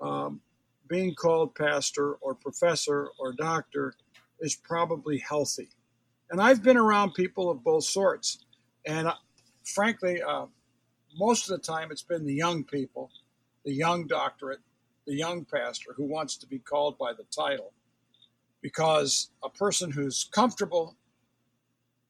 um, 0.00 0.40
being 0.88 1.14
called 1.14 1.54
pastor 1.54 2.14
or 2.14 2.34
professor 2.34 3.10
or 3.18 3.32
doctor 3.32 3.94
is 4.40 4.54
probably 4.54 5.18
healthy. 5.18 5.68
And 6.30 6.40
I've 6.40 6.62
been 6.62 6.76
around 6.76 7.14
people 7.14 7.50
of 7.50 7.64
both 7.64 7.84
sorts. 7.84 8.44
And 8.86 9.08
uh, 9.08 9.14
frankly, 9.64 10.22
uh, 10.22 10.46
most 11.16 11.50
of 11.50 11.56
the 11.56 11.66
time 11.66 11.88
it's 11.90 12.02
been 12.02 12.24
the 12.24 12.34
young 12.34 12.64
people, 12.64 13.10
the 13.64 13.72
young 13.72 14.06
doctorate, 14.06 14.60
the 15.06 15.14
young 15.14 15.44
pastor 15.44 15.92
who 15.96 16.04
wants 16.04 16.36
to 16.38 16.46
be 16.46 16.58
called 16.58 16.98
by 16.98 17.12
the 17.12 17.24
title. 17.34 17.72
Because 18.62 19.30
a 19.44 19.48
person 19.48 19.90
who's 19.90 20.28
comfortable, 20.32 20.96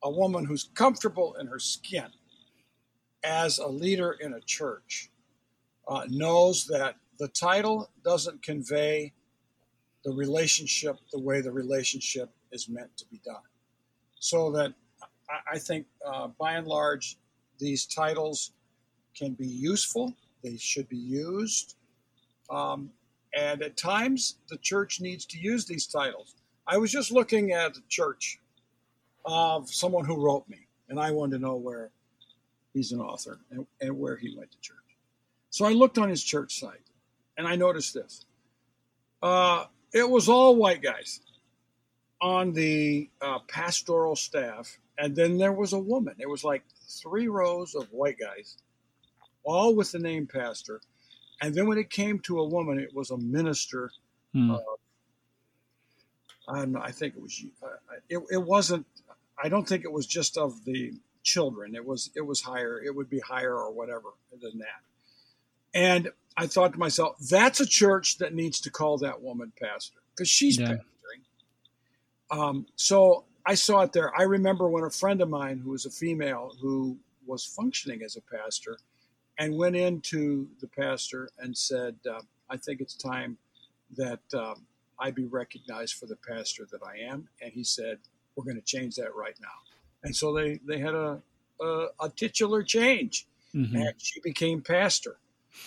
a 0.02 0.10
woman 0.10 0.44
who's 0.44 0.70
comfortable 0.74 1.34
in 1.40 1.46
her 1.46 1.58
skin 1.58 2.06
as 3.24 3.58
a 3.58 3.66
leader 3.66 4.12
in 4.20 4.34
a 4.34 4.40
church, 4.40 5.10
uh, 5.88 6.04
knows 6.08 6.66
that 6.66 6.96
the 7.18 7.28
title 7.28 7.90
doesn't 8.04 8.42
convey 8.42 9.12
the 10.04 10.12
relationship 10.12 10.96
the 11.12 11.18
way 11.18 11.40
the 11.40 11.50
relationship 11.50 12.30
is 12.52 12.68
meant 12.68 12.96
to 12.96 13.04
be 13.06 13.20
done. 13.24 13.42
So 14.20 14.50
that 14.52 14.72
I, 15.50 15.58
think, 15.58 15.86
uh, 16.06 16.28
by 16.38 16.54
and 16.54 16.66
large, 16.66 17.18
these 17.58 17.86
titles 17.86 18.52
can 19.14 19.32
be 19.32 19.46
useful. 19.46 20.14
They 20.42 20.56
should 20.56 20.88
be 20.88 20.96
used. 20.96 21.76
Um, 22.50 22.90
and 23.36 23.62
at 23.62 23.76
times, 23.76 24.36
the 24.48 24.56
church 24.58 25.00
needs 25.00 25.26
to 25.26 25.38
use 25.38 25.66
these 25.66 25.86
titles. 25.86 26.36
I 26.68 26.76
was 26.76 26.92
just 26.92 27.10
looking 27.10 27.52
at 27.52 27.76
a 27.76 27.82
church 27.88 28.38
of 29.24 29.72
someone 29.72 30.04
who 30.04 30.22
wrote 30.22 30.48
me, 30.48 30.68
and 30.88 31.00
I 31.00 31.10
wanted 31.10 31.36
to 31.36 31.42
know 31.42 31.56
where 31.56 31.90
he's 32.74 32.92
an 32.92 33.00
author 33.00 33.40
and, 33.50 33.66
and 33.80 33.98
where 33.98 34.16
he 34.16 34.36
went 34.36 34.50
to 34.52 34.60
church. 34.60 34.76
So 35.50 35.64
I 35.64 35.72
looked 35.72 35.96
on 35.96 36.10
his 36.10 36.22
church 36.22 36.60
site 36.60 36.84
and 37.38 37.48
I 37.48 37.56
noticed 37.56 37.94
this. 37.94 38.26
Uh, 39.22 39.64
it 39.94 40.08
was 40.08 40.28
all 40.28 40.56
white 40.56 40.82
guys 40.82 41.20
on 42.20 42.52
the 42.52 43.08
uh, 43.22 43.38
pastoral 43.48 44.14
staff, 44.14 44.78
and 44.98 45.16
then 45.16 45.38
there 45.38 45.52
was 45.52 45.72
a 45.72 45.78
woman. 45.78 46.14
It 46.18 46.28
was 46.28 46.44
like 46.44 46.64
three 47.02 47.28
rows 47.28 47.74
of 47.74 47.86
white 47.90 48.18
guys, 48.18 48.58
all 49.42 49.74
with 49.74 49.90
the 49.92 49.98
name 49.98 50.26
pastor. 50.26 50.80
And 51.40 51.54
then 51.54 51.66
when 51.66 51.78
it 51.78 51.88
came 51.88 52.18
to 52.20 52.40
a 52.40 52.48
woman, 52.48 52.78
it 52.78 52.94
was 52.94 53.10
a 53.10 53.16
minister 53.16 53.90
Hmm. 54.34 54.56
I. 56.48 56.66
I 56.80 56.90
think 56.90 57.14
it 57.16 57.22
was. 57.22 57.44
Uh, 57.62 57.68
it, 58.08 58.20
it 58.30 58.42
wasn't. 58.42 58.86
I 59.42 59.48
don't 59.48 59.68
think 59.68 59.84
it 59.84 59.92
was 59.92 60.06
just 60.06 60.36
of 60.36 60.64
the 60.64 60.94
children. 61.22 61.74
It 61.76 61.84
was. 61.84 62.10
It 62.16 62.26
was 62.26 62.40
higher. 62.40 62.82
It 62.82 62.94
would 62.94 63.10
be 63.10 63.20
higher 63.20 63.54
or 63.54 63.70
whatever 63.70 64.08
than 64.40 64.58
that. 64.58 64.82
And 65.74 66.10
I 66.36 66.46
thought 66.46 66.72
to 66.72 66.78
myself, 66.78 67.16
that's 67.18 67.60
a 67.60 67.66
church 67.66 68.18
that 68.18 68.34
needs 68.34 68.60
to 68.60 68.70
call 68.70 68.98
that 68.98 69.20
woman 69.20 69.52
pastor 69.60 69.98
because 70.14 70.28
she's 70.28 70.58
yeah. 70.58 70.76
pastoring. 70.76 72.36
Um, 72.38 72.66
so 72.76 73.24
I 73.44 73.54
saw 73.54 73.82
it 73.82 73.92
there. 73.92 74.12
I 74.18 74.22
remember 74.22 74.68
when 74.68 74.84
a 74.84 74.90
friend 74.90 75.20
of 75.20 75.28
mine 75.28 75.58
who 75.58 75.70
was 75.70 75.86
a 75.86 75.90
female 75.90 76.54
who 76.60 76.96
was 77.26 77.44
functioning 77.44 78.02
as 78.02 78.16
a 78.16 78.20
pastor 78.20 78.78
and 79.38 79.56
went 79.56 79.76
into 79.76 80.48
the 80.60 80.68
pastor 80.68 81.28
and 81.38 81.56
said, 81.56 81.96
uh, 82.10 82.20
I 82.50 82.56
think 82.56 82.80
it's 82.80 82.94
time 82.94 83.36
that 83.96 84.20
um, 84.34 84.66
I 85.00 85.10
be 85.10 85.26
recognized 85.26 85.94
for 85.94 86.06
the 86.06 86.16
pastor 86.16 86.66
that 86.70 86.80
I 86.82 87.10
am. 87.10 87.28
And 87.40 87.52
he 87.52 87.64
said, 87.64 87.98
We're 88.34 88.44
going 88.44 88.56
to 88.56 88.62
change 88.62 88.96
that 88.96 89.14
right 89.14 89.36
now. 89.40 89.48
And 90.02 90.14
so 90.14 90.32
they, 90.32 90.60
they 90.66 90.78
had 90.78 90.94
a, 90.94 91.20
a, 91.60 91.86
a 92.00 92.08
titular 92.14 92.62
change, 92.62 93.26
mm-hmm. 93.54 93.76
and 93.76 93.94
she 93.98 94.20
became 94.20 94.62
pastor. 94.62 95.18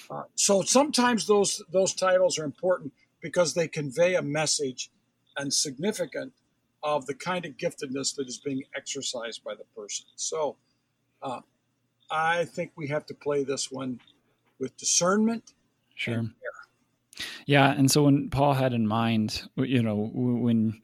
Uh, 0.10 0.24
so 0.36 0.62
sometimes 0.62 1.28
those 1.28 1.62
those 1.72 1.94
titles 1.94 2.40
are 2.40 2.46
important 2.46 2.94
because 3.22 3.54
they 3.54 3.68
convey 3.68 4.16
a 4.16 4.22
message 4.22 4.90
and 5.38 5.54
significant 5.54 6.34
of 6.84 7.06
the 7.06 7.14
kind 7.14 7.46
of 7.46 7.58
giftedness 7.58 8.16
that 8.16 8.28
is 8.28 8.40
being 8.40 8.64
exercised 8.76 9.44
by 9.44 9.54
the 9.54 9.64
person. 9.76 10.06
So 10.16 10.56
uh, 11.22 11.42
I 12.10 12.46
think 12.46 12.72
we 12.76 12.88
have 12.88 13.06
to 13.08 13.14
play 13.14 13.44
this 13.44 13.72
one 13.72 14.00
with 14.60 14.76
discernment. 14.78 15.54
Sure. 15.96 16.26
Yeah, 17.46 17.72
and 17.72 17.92
so 17.92 18.04
when 18.04 18.30
Paul 18.30 18.54
had 18.54 18.74
in 18.74 18.88
mind, 18.88 19.44
you 19.58 19.84
know, 19.84 20.10
when 20.14 20.82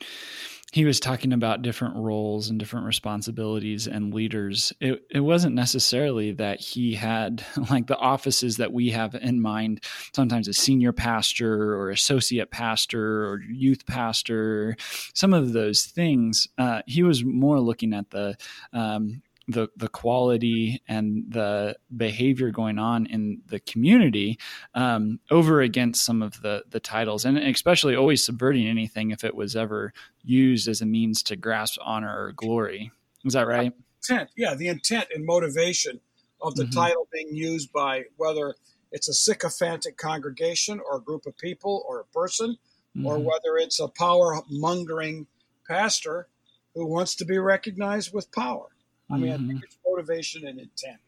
he 0.74 0.84
was 0.84 1.00
talking 1.00 1.32
about 1.32 1.62
different 1.62 1.96
roles 1.96 2.50
and 2.50 2.60
different 2.60 2.86
responsibilities 2.86 3.88
and 3.88 4.14
leaders, 4.14 4.74
it, 4.82 5.02
it 5.10 5.22
wasn't 5.22 5.56
necessarily 5.56 6.34
that 6.34 6.60
he 6.60 6.94
had 6.94 7.44
like 7.70 7.88
the 7.88 7.98
offices 7.98 8.58
that 8.58 8.74
we 8.74 8.90
have 8.92 9.16
in 9.16 9.42
mind, 9.42 9.82
sometimes 10.14 10.48
a 10.48 10.54
senior 10.54 10.92
pastor 10.92 11.74
or 11.74 11.90
associate 11.90 12.52
pastor 12.52 13.26
or 13.28 13.42
youth 13.42 13.86
pastor, 13.86 14.76
some 15.14 15.34
of 15.34 15.54
those 15.54 15.86
things. 15.86 16.48
Uh, 16.58 16.82
he 16.86 17.02
was 17.02 17.24
more 17.24 17.60
looking 17.62 17.94
at 17.94 18.10
the 18.10 18.36
um, 18.74 19.22
the 19.48 19.70
the 19.78 19.88
quality 19.88 20.82
and 20.88 21.24
the 21.30 21.78
behavior 21.96 22.52
going 22.52 22.78
on 22.78 23.06
in 23.06 23.42
the 23.48 23.60
community 23.62 24.38
um, 24.74 25.20
over 25.32 25.62
against 25.62 26.06
some 26.06 26.22
of 26.22 26.42
the 26.42 26.64
the 26.70 26.80
titles, 26.80 27.24
and 27.26 27.38
especially 27.38 27.96
always 27.96 28.24
subverting 28.24 28.68
anything 28.68 29.12
if 29.12 29.24
it 29.24 29.36
was 29.36 29.56
ever 29.56 29.94
used 30.24 30.68
as 30.68 30.82
a 30.82 30.86
means 30.86 31.24
to 31.24 31.36
grasp 31.36 31.80
honor 31.84 32.26
or 32.26 32.32
glory. 32.34 32.92
Is 33.24 33.34
that 33.34 33.48
right? 33.48 33.74
Intent, 34.10 34.30
yeah, 34.36 34.54
the 34.54 34.68
intent 34.68 35.08
and 35.14 35.26
motivation 35.26 36.00
of 36.42 36.56
the 36.56 36.64
mm-hmm. 36.64 36.80
title 36.80 37.08
being 37.12 37.34
used 37.34 37.72
by 37.72 38.04
whether 38.18 38.56
it's 38.92 39.10
a 39.10 39.14
sycophantic 39.14 39.98
congregation 39.98 40.80
or 40.80 40.98
a 40.98 41.02
group 41.02 41.26
of 41.26 41.38
people 41.38 41.86
or 41.88 42.00
a 42.02 42.06
person, 42.06 42.58
mm-hmm. 42.96 43.06
or 43.06 43.18
whether 43.18 43.58
it's 43.58 43.80
a 43.80 43.88
power 43.88 44.42
mongering 44.50 45.28
pastor 45.68 46.28
who 46.76 46.86
wants 46.86 47.16
to 47.16 47.26
be 47.26 47.38
recognized 47.38 48.14
with 48.14 48.32
power. 48.32 48.68
I 49.10 49.18
mean, 49.18 49.32
mm-hmm. 49.32 49.46
I 49.46 49.48
think 49.48 49.64
it's 49.64 49.78
motivation 49.86 50.46
and 50.48 50.60
intent. 50.60 51.00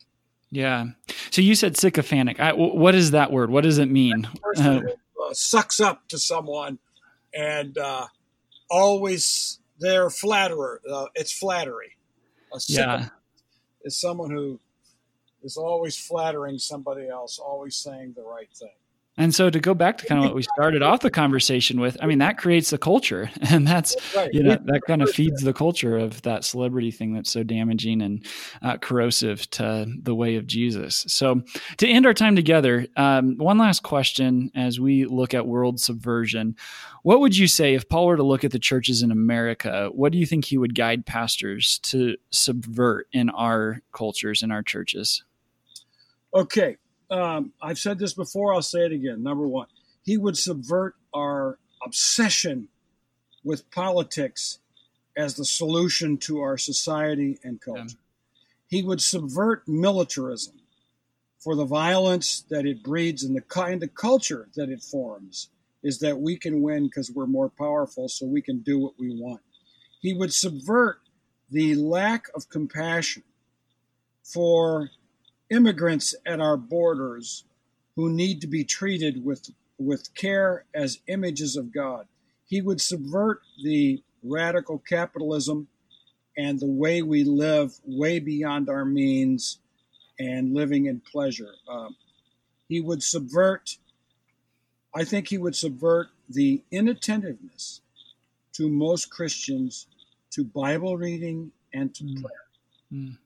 Yeah. 0.51 0.85
So 1.31 1.41
you 1.41 1.55
said 1.55 1.77
sycophantic. 1.77 2.39
I, 2.39 2.53
what 2.53 2.95
is 2.95 3.11
that 3.11 3.31
word? 3.31 3.51
What 3.51 3.63
does 3.63 3.77
it 3.77 3.89
mean? 3.89 4.27
Uh, 4.57 4.81
uh, 4.81 5.33
sucks 5.33 5.79
up 5.79 6.07
to 6.07 6.17
someone 6.17 6.79
and 7.33 7.77
uh, 7.77 8.07
always 8.69 9.59
they're 9.79 10.09
flatterer. 10.09 10.81
Uh, 10.89 11.05
it's 11.15 11.31
flattery. 11.31 11.97
A 12.53 12.59
yeah. 12.67 13.09
Is 13.83 13.99
someone 13.99 14.31
who 14.31 14.59
is 15.43 15.55
always 15.55 15.97
flattering 15.97 16.57
somebody 16.57 17.07
else, 17.07 17.39
always 17.39 17.75
saying 17.75 18.13
the 18.15 18.23
right 18.23 18.49
thing. 18.53 18.69
And 19.19 19.35
so 19.35 19.49
to 19.49 19.59
go 19.59 19.73
back 19.73 19.97
to 19.97 20.05
kind 20.05 20.19
of 20.19 20.25
what 20.25 20.35
we 20.35 20.43
started 20.43 20.81
off 20.81 21.01
the 21.01 21.11
conversation 21.11 21.81
with, 21.81 21.97
I 22.01 22.05
mean, 22.05 22.19
that 22.19 22.37
creates 22.37 22.69
the 22.69 22.77
culture 22.77 23.29
and 23.49 23.67
that's, 23.67 23.93
right. 24.15 24.33
you 24.33 24.41
know, 24.41 24.57
that 24.63 24.81
kind 24.87 25.01
of 25.01 25.09
feeds 25.11 25.41
the 25.41 25.51
culture 25.51 25.97
of 25.97 26.21
that 26.21 26.45
celebrity 26.45 26.89
thing 26.89 27.13
that's 27.13 27.29
so 27.29 27.43
damaging 27.43 28.01
and 28.01 28.25
uh, 28.61 28.77
corrosive 28.77 29.49
to 29.51 29.93
the 30.01 30.15
way 30.15 30.37
of 30.37 30.47
Jesus. 30.47 31.03
So 31.09 31.41
to 31.77 31.87
end 31.87 32.05
our 32.05 32.13
time 32.13 32.37
together, 32.37 32.87
um, 32.95 33.35
one 33.35 33.57
last 33.57 33.83
question 33.83 34.51
as 34.55 34.79
we 34.79 35.03
look 35.03 35.33
at 35.33 35.45
world 35.45 35.81
subversion. 35.81 36.55
What 37.03 37.19
would 37.19 37.37
you 37.37 37.47
say 37.47 37.73
if 37.73 37.89
Paul 37.89 38.05
were 38.05 38.17
to 38.17 38.23
look 38.23 38.45
at 38.45 38.51
the 38.51 38.59
churches 38.59 39.01
in 39.01 39.11
America? 39.11 39.89
What 39.91 40.13
do 40.13 40.17
you 40.17 40.25
think 40.25 40.45
he 40.45 40.57
would 40.57 40.75
guide 40.75 41.05
pastors 41.05 41.79
to 41.83 42.15
subvert 42.29 43.07
in 43.11 43.29
our 43.31 43.81
cultures, 43.91 44.43
in 44.43 44.51
our 44.51 44.63
churches? 44.63 45.25
Okay 46.33 46.77
um, 47.09 47.53
I've 47.61 47.79
said 47.79 47.99
this 47.99 48.13
before, 48.13 48.53
I'll 48.53 48.61
say 48.61 48.85
it 48.85 48.91
again. 48.91 49.23
Number 49.23 49.47
one, 49.47 49.67
he 50.03 50.17
would 50.17 50.37
subvert 50.37 50.95
our 51.13 51.57
obsession 51.83 52.67
with 53.43 53.69
politics 53.71 54.59
as 55.17 55.35
the 55.35 55.45
solution 55.45 56.17
to 56.17 56.39
our 56.39 56.57
society 56.57 57.39
and 57.43 57.59
culture. 57.59 57.83
Yeah. 57.87 58.39
He 58.67 58.83
would 58.83 59.01
subvert 59.01 59.67
militarism 59.67 60.59
for 61.39 61.55
the 61.55 61.65
violence 61.65 62.45
that 62.49 62.65
it 62.65 62.83
breeds 62.83 63.23
and 63.23 63.35
the 63.35 63.41
kind 63.41 63.81
of 63.81 63.95
culture 63.95 64.47
that 64.55 64.69
it 64.69 64.81
forms 64.83 65.49
is 65.81 65.99
that 65.99 66.19
we 66.19 66.37
can 66.37 66.61
win 66.61 66.85
because 66.85 67.09
we're 67.09 67.25
more 67.25 67.49
powerful, 67.49 68.09
so 68.09 68.25
we 68.25 68.41
can 68.41 68.59
do 68.59 68.77
what 68.79 68.93
we 68.99 69.09
want. 69.15 69.41
He 70.01 70.13
would 70.13 70.33
subvert 70.33 70.99
the 71.49 71.75
lack 71.75 72.27
of 72.35 72.49
compassion 72.49 73.23
for 74.23 74.89
immigrants 75.49 76.15
at 76.25 76.39
our 76.39 76.57
borders 76.57 77.43
who 77.95 78.09
need 78.09 78.41
to 78.41 78.47
be 78.47 78.63
treated 78.63 79.23
with, 79.25 79.49
with 79.77 80.13
care 80.15 80.65
as 80.73 80.99
images 81.07 81.55
of 81.55 81.73
God. 81.73 82.07
He 82.45 82.61
would 82.61 82.81
subvert 82.81 83.41
the 83.63 84.01
radical 84.23 84.79
capitalism 84.79 85.67
and 86.37 86.59
the 86.59 86.65
way 86.65 87.01
we 87.01 87.23
live 87.23 87.73
way 87.85 88.19
beyond 88.19 88.69
our 88.69 88.85
means 88.85 89.59
and 90.19 90.53
living 90.53 90.85
in 90.85 90.99
pleasure. 90.99 91.53
Um, 91.67 91.95
he 92.67 92.81
would 92.81 93.03
subvert, 93.03 93.77
I 94.93 95.03
think 95.03 95.27
he 95.27 95.37
would 95.37 95.55
subvert 95.55 96.07
the 96.29 96.61
inattentiveness 96.71 97.81
to 98.53 98.69
most 98.69 99.09
Christians 99.09 99.87
to 100.31 100.43
Bible 100.43 100.97
reading 100.97 101.51
and 101.73 101.93
to 101.95 102.03
mm. 102.03 102.21
prayer. 102.21 102.45
Mm. 102.93 103.17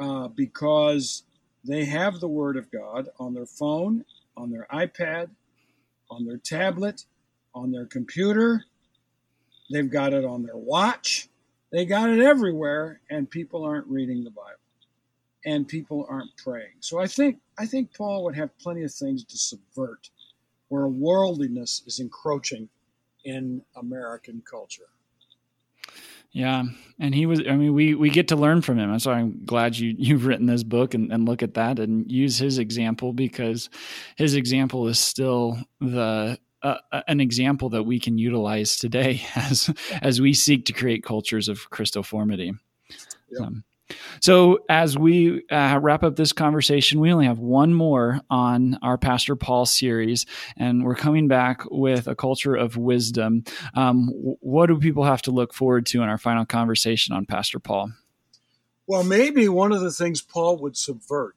Uh, 0.00 0.28
because 0.28 1.22
they 1.64 1.84
have 1.86 2.20
the 2.20 2.28
Word 2.28 2.56
of 2.56 2.70
God 2.70 3.08
on 3.18 3.34
their 3.34 3.46
phone, 3.46 4.04
on 4.36 4.50
their 4.50 4.66
iPad, 4.72 5.30
on 6.10 6.26
their 6.26 6.36
tablet, 6.36 7.04
on 7.54 7.72
their 7.72 7.86
computer. 7.86 8.64
They've 9.70 9.90
got 9.90 10.12
it 10.12 10.24
on 10.24 10.42
their 10.42 10.56
watch. 10.56 11.28
They 11.72 11.86
got 11.86 12.10
it 12.10 12.20
everywhere, 12.20 13.00
and 13.10 13.28
people 13.28 13.64
aren't 13.64 13.86
reading 13.88 14.22
the 14.22 14.30
Bible, 14.30 14.60
and 15.44 15.66
people 15.66 16.06
aren't 16.08 16.36
praying. 16.36 16.74
So 16.80 17.00
I 17.00 17.06
think 17.06 17.40
I 17.58 17.66
think 17.66 17.94
Paul 17.94 18.24
would 18.24 18.36
have 18.36 18.56
plenty 18.58 18.84
of 18.84 18.92
things 18.92 19.24
to 19.24 19.38
subvert, 19.38 20.10
where 20.68 20.86
worldliness 20.86 21.82
is 21.86 21.98
encroaching 21.98 22.68
in 23.24 23.62
American 23.76 24.42
culture. 24.48 24.93
Yeah, 26.34 26.64
and 26.98 27.14
he 27.14 27.26
was. 27.26 27.40
I 27.48 27.52
mean, 27.52 27.72
we 27.74 27.94
we 27.94 28.10
get 28.10 28.26
to 28.28 28.36
learn 28.36 28.60
from 28.60 28.76
him. 28.76 28.98
So 28.98 29.12
I'm 29.12 29.44
glad 29.44 29.78
you 29.78 29.94
you've 29.96 30.26
written 30.26 30.46
this 30.46 30.64
book 30.64 30.92
and, 30.92 31.12
and 31.12 31.28
look 31.28 31.44
at 31.44 31.54
that 31.54 31.78
and 31.78 32.10
use 32.10 32.36
his 32.36 32.58
example 32.58 33.12
because 33.12 33.70
his 34.16 34.34
example 34.34 34.88
is 34.88 34.98
still 34.98 35.56
the 35.80 36.36
uh, 36.62 36.78
an 37.06 37.20
example 37.20 37.68
that 37.68 37.84
we 37.84 38.00
can 38.00 38.18
utilize 38.18 38.76
today 38.76 39.22
as 39.36 39.72
as 40.02 40.20
we 40.20 40.34
seek 40.34 40.66
to 40.66 40.72
create 40.72 41.04
cultures 41.04 41.48
of 41.48 41.70
Christoformity. 41.70 42.58
Yeah. 43.30 43.46
Um, 43.46 43.64
so, 44.20 44.60
as 44.68 44.96
we 44.96 45.46
uh, 45.50 45.78
wrap 45.82 46.02
up 46.02 46.16
this 46.16 46.32
conversation, 46.32 47.00
we 47.00 47.12
only 47.12 47.26
have 47.26 47.38
one 47.38 47.74
more 47.74 48.20
on 48.30 48.78
our 48.82 48.96
Pastor 48.96 49.36
Paul 49.36 49.66
series, 49.66 50.24
and 50.56 50.84
we're 50.84 50.94
coming 50.94 51.28
back 51.28 51.62
with 51.70 52.06
a 52.06 52.14
culture 52.14 52.54
of 52.54 52.76
wisdom. 52.76 53.44
Um, 53.74 54.08
what 54.14 54.66
do 54.66 54.78
people 54.78 55.04
have 55.04 55.22
to 55.22 55.30
look 55.30 55.52
forward 55.52 55.86
to 55.86 56.02
in 56.02 56.08
our 56.08 56.18
final 56.18 56.46
conversation 56.46 57.14
on 57.14 57.26
Pastor 57.26 57.58
Paul? 57.58 57.92
Well, 58.86 59.04
maybe 59.04 59.48
one 59.48 59.72
of 59.72 59.80
the 59.80 59.92
things 59.92 60.22
Paul 60.22 60.58
would 60.58 60.76
subvert 60.76 61.36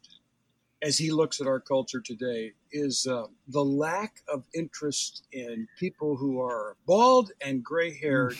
as 0.81 0.97
he 0.97 1.11
looks 1.11 1.41
at 1.41 1.47
our 1.47 1.59
culture 1.59 2.01
today 2.01 2.53
is 2.71 3.07
uh, 3.07 3.25
the 3.47 3.63
lack 3.63 4.21
of 4.31 4.43
interest 4.53 5.23
in 5.31 5.67
people 5.79 6.15
who 6.15 6.39
are 6.41 6.75
bald 6.85 7.31
and 7.41 7.63
gray 7.63 7.93
haired, 7.93 8.37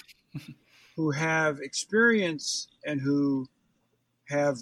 who 0.96 1.12
have 1.12 1.60
experience 1.60 2.68
and 2.86 3.02
who 3.02 3.48
have 4.30 4.58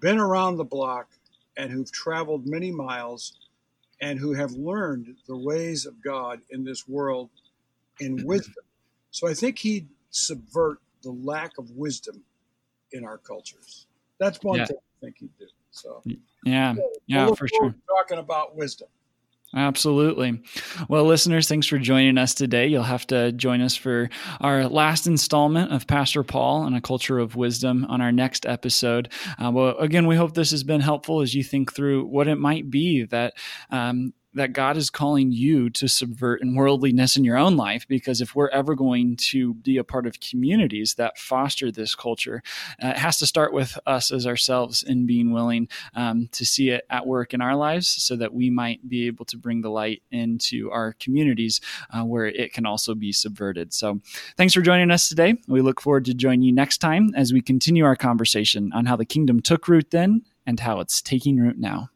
been 0.00 0.18
around 0.18 0.56
the 0.56 0.64
block 0.64 1.08
and 1.56 1.70
who've 1.70 1.90
traveled 1.92 2.46
many 2.46 2.70
miles 2.70 3.36
and 4.00 4.18
who 4.18 4.32
have 4.32 4.52
learned 4.52 5.14
the 5.26 5.36
ways 5.36 5.86
of 5.86 6.02
God 6.02 6.40
in 6.50 6.64
this 6.64 6.88
world 6.88 7.30
in 8.00 8.16
mm-hmm. 8.16 8.26
wisdom 8.26 8.64
So 9.10 9.28
I 9.28 9.34
think 9.34 9.58
he'd 9.58 9.88
subvert 10.10 10.78
the 11.02 11.10
lack 11.10 11.58
of 11.58 11.70
wisdom 11.72 12.22
in 12.92 13.04
our 13.04 13.18
cultures. 13.18 13.86
That's 14.18 14.38
one 14.42 14.60
Yeah. 14.60 14.66
thing 14.66 14.76
I 14.78 15.00
think 15.04 15.18
he'd 15.18 15.38
do. 15.38 15.46
So 15.70 16.02
Yeah, 16.44 16.74
we'll 16.74 16.90
yeah, 17.06 17.26
look 17.26 17.38
for 17.38 17.48
sure. 17.48 17.74
Talking 17.86 18.18
about 18.18 18.56
wisdom. 18.56 18.88
Absolutely. 19.54 20.40
Well, 20.88 21.04
listeners, 21.04 21.48
thanks 21.48 21.66
for 21.66 21.78
joining 21.78 22.18
us 22.18 22.34
today. 22.34 22.68
You'll 22.68 22.84
have 22.84 23.06
to 23.08 23.32
join 23.32 23.60
us 23.60 23.74
for 23.74 24.08
our 24.40 24.68
last 24.68 25.08
installment 25.08 25.72
of 25.72 25.88
Pastor 25.88 26.22
Paul 26.22 26.64
and 26.64 26.76
a 26.76 26.80
Culture 26.80 27.18
of 27.18 27.34
Wisdom 27.34 27.84
on 27.86 28.00
our 28.00 28.12
next 28.12 28.46
episode. 28.46 29.12
Uh, 29.42 29.50
well, 29.50 29.76
again, 29.78 30.06
we 30.06 30.14
hope 30.14 30.34
this 30.34 30.52
has 30.52 30.62
been 30.62 30.80
helpful 30.80 31.20
as 31.20 31.34
you 31.34 31.42
think 31.42 31.72
through 31.72 32.06
what 32.06 32.28
it 32.28 32.36
might 32.36 32.70
be 32.70 33.04
that. 33.06 33.34
Um, 33.70 34.12
that 34.34 34.52
God 34.52 34.76
is 34.76 34.90
calling 34.90 35.32
you 35.32 35.70
to 35.70 35.88
subvert 35.88 36.42
in 36.42 36.54
worldliness 36.54 37.16
in 37.16 37.24
your 37.24 37.36
own 37.36 37.56
life. 37.56 37.86
Because 37.88 38.20
if 38.20 38.34
we're 38.34 38.48
ever 38.48 38.74
going 38.74 39.16
to 39.16 39.54
be 39.54 39.76
a 39.76 39.84
part 39.84 40.06
of 40.06 40.20
communities 40.20 40.94
that 40.94 41.18
foster 41.18 41.72
this 41.72 41.94
culture, 41.94 42.42
uh, 42.82 42.88
it 42.88 42.98
has 42.98 43.18
to 43.18 43.26
start 43.26 43.52
with 43.52 43.78
us 43.86 44.12
as 44.12 44.26
ourselves 44.26 44.82
in 44.82 45.06
being 45.06 45.32
willing 45.32 45.68
um, 45.94 46.28
to 46.32 46.44
see 46.46 46.70
it 46.70 46.84
at 46.90 47.06
work 47.06 47.34
in 47.34 47.40
our 47.40 47.56
lives 47.56 47.88
so 47.88 48.16
that 48.16 48.32
we 48.32 48.50
might 48.50 48.88
be 48.88 49.06
able 49.06 49.24
to 49.24 49.36
bring 49.36 49.62
the 49.62 49.70
light 49.70 50.02
into 50.10 50.70
our 50.70 50.94
communities 51.00 51.60
uh, 51.90 52.02
where 52.02 52.26
it 52.26 52.52
can 52.52 52.66
also 52.66 52.94
be 52.94 53.12
subverted. 53.12 53.72
So, 53.72 54.00
thanks 54.36 54.54
for 54.54 54.60
joining 54.60 54.90
us 54.90 55.08
today. 55.08 55.34
We 55.48 55.60
look 55.60 55.80
forward 55.80 56.04
to 56.06 56.14
joining 56.14 56.42
you 56.42 56.52
next 56.52 56.78
time 56.78 57.10
as 57.14 57.32
we 57.32 57.40
continue 57.40 57.84
our 57.84 57.96
conversation 57.96 58.70
on 58.72 58.86
how 58.86 58.96
the 58.96 59.04
kingdom 59.04 59.40
took 59.40 59.68
root 59.68 59.90
then 59.90 60.22
and 60.46 60.60
how 60.60 60.80
it's 60.80 61.02
taking 61.02 61.38
root 61.38 61.58
now. 61.58 61.90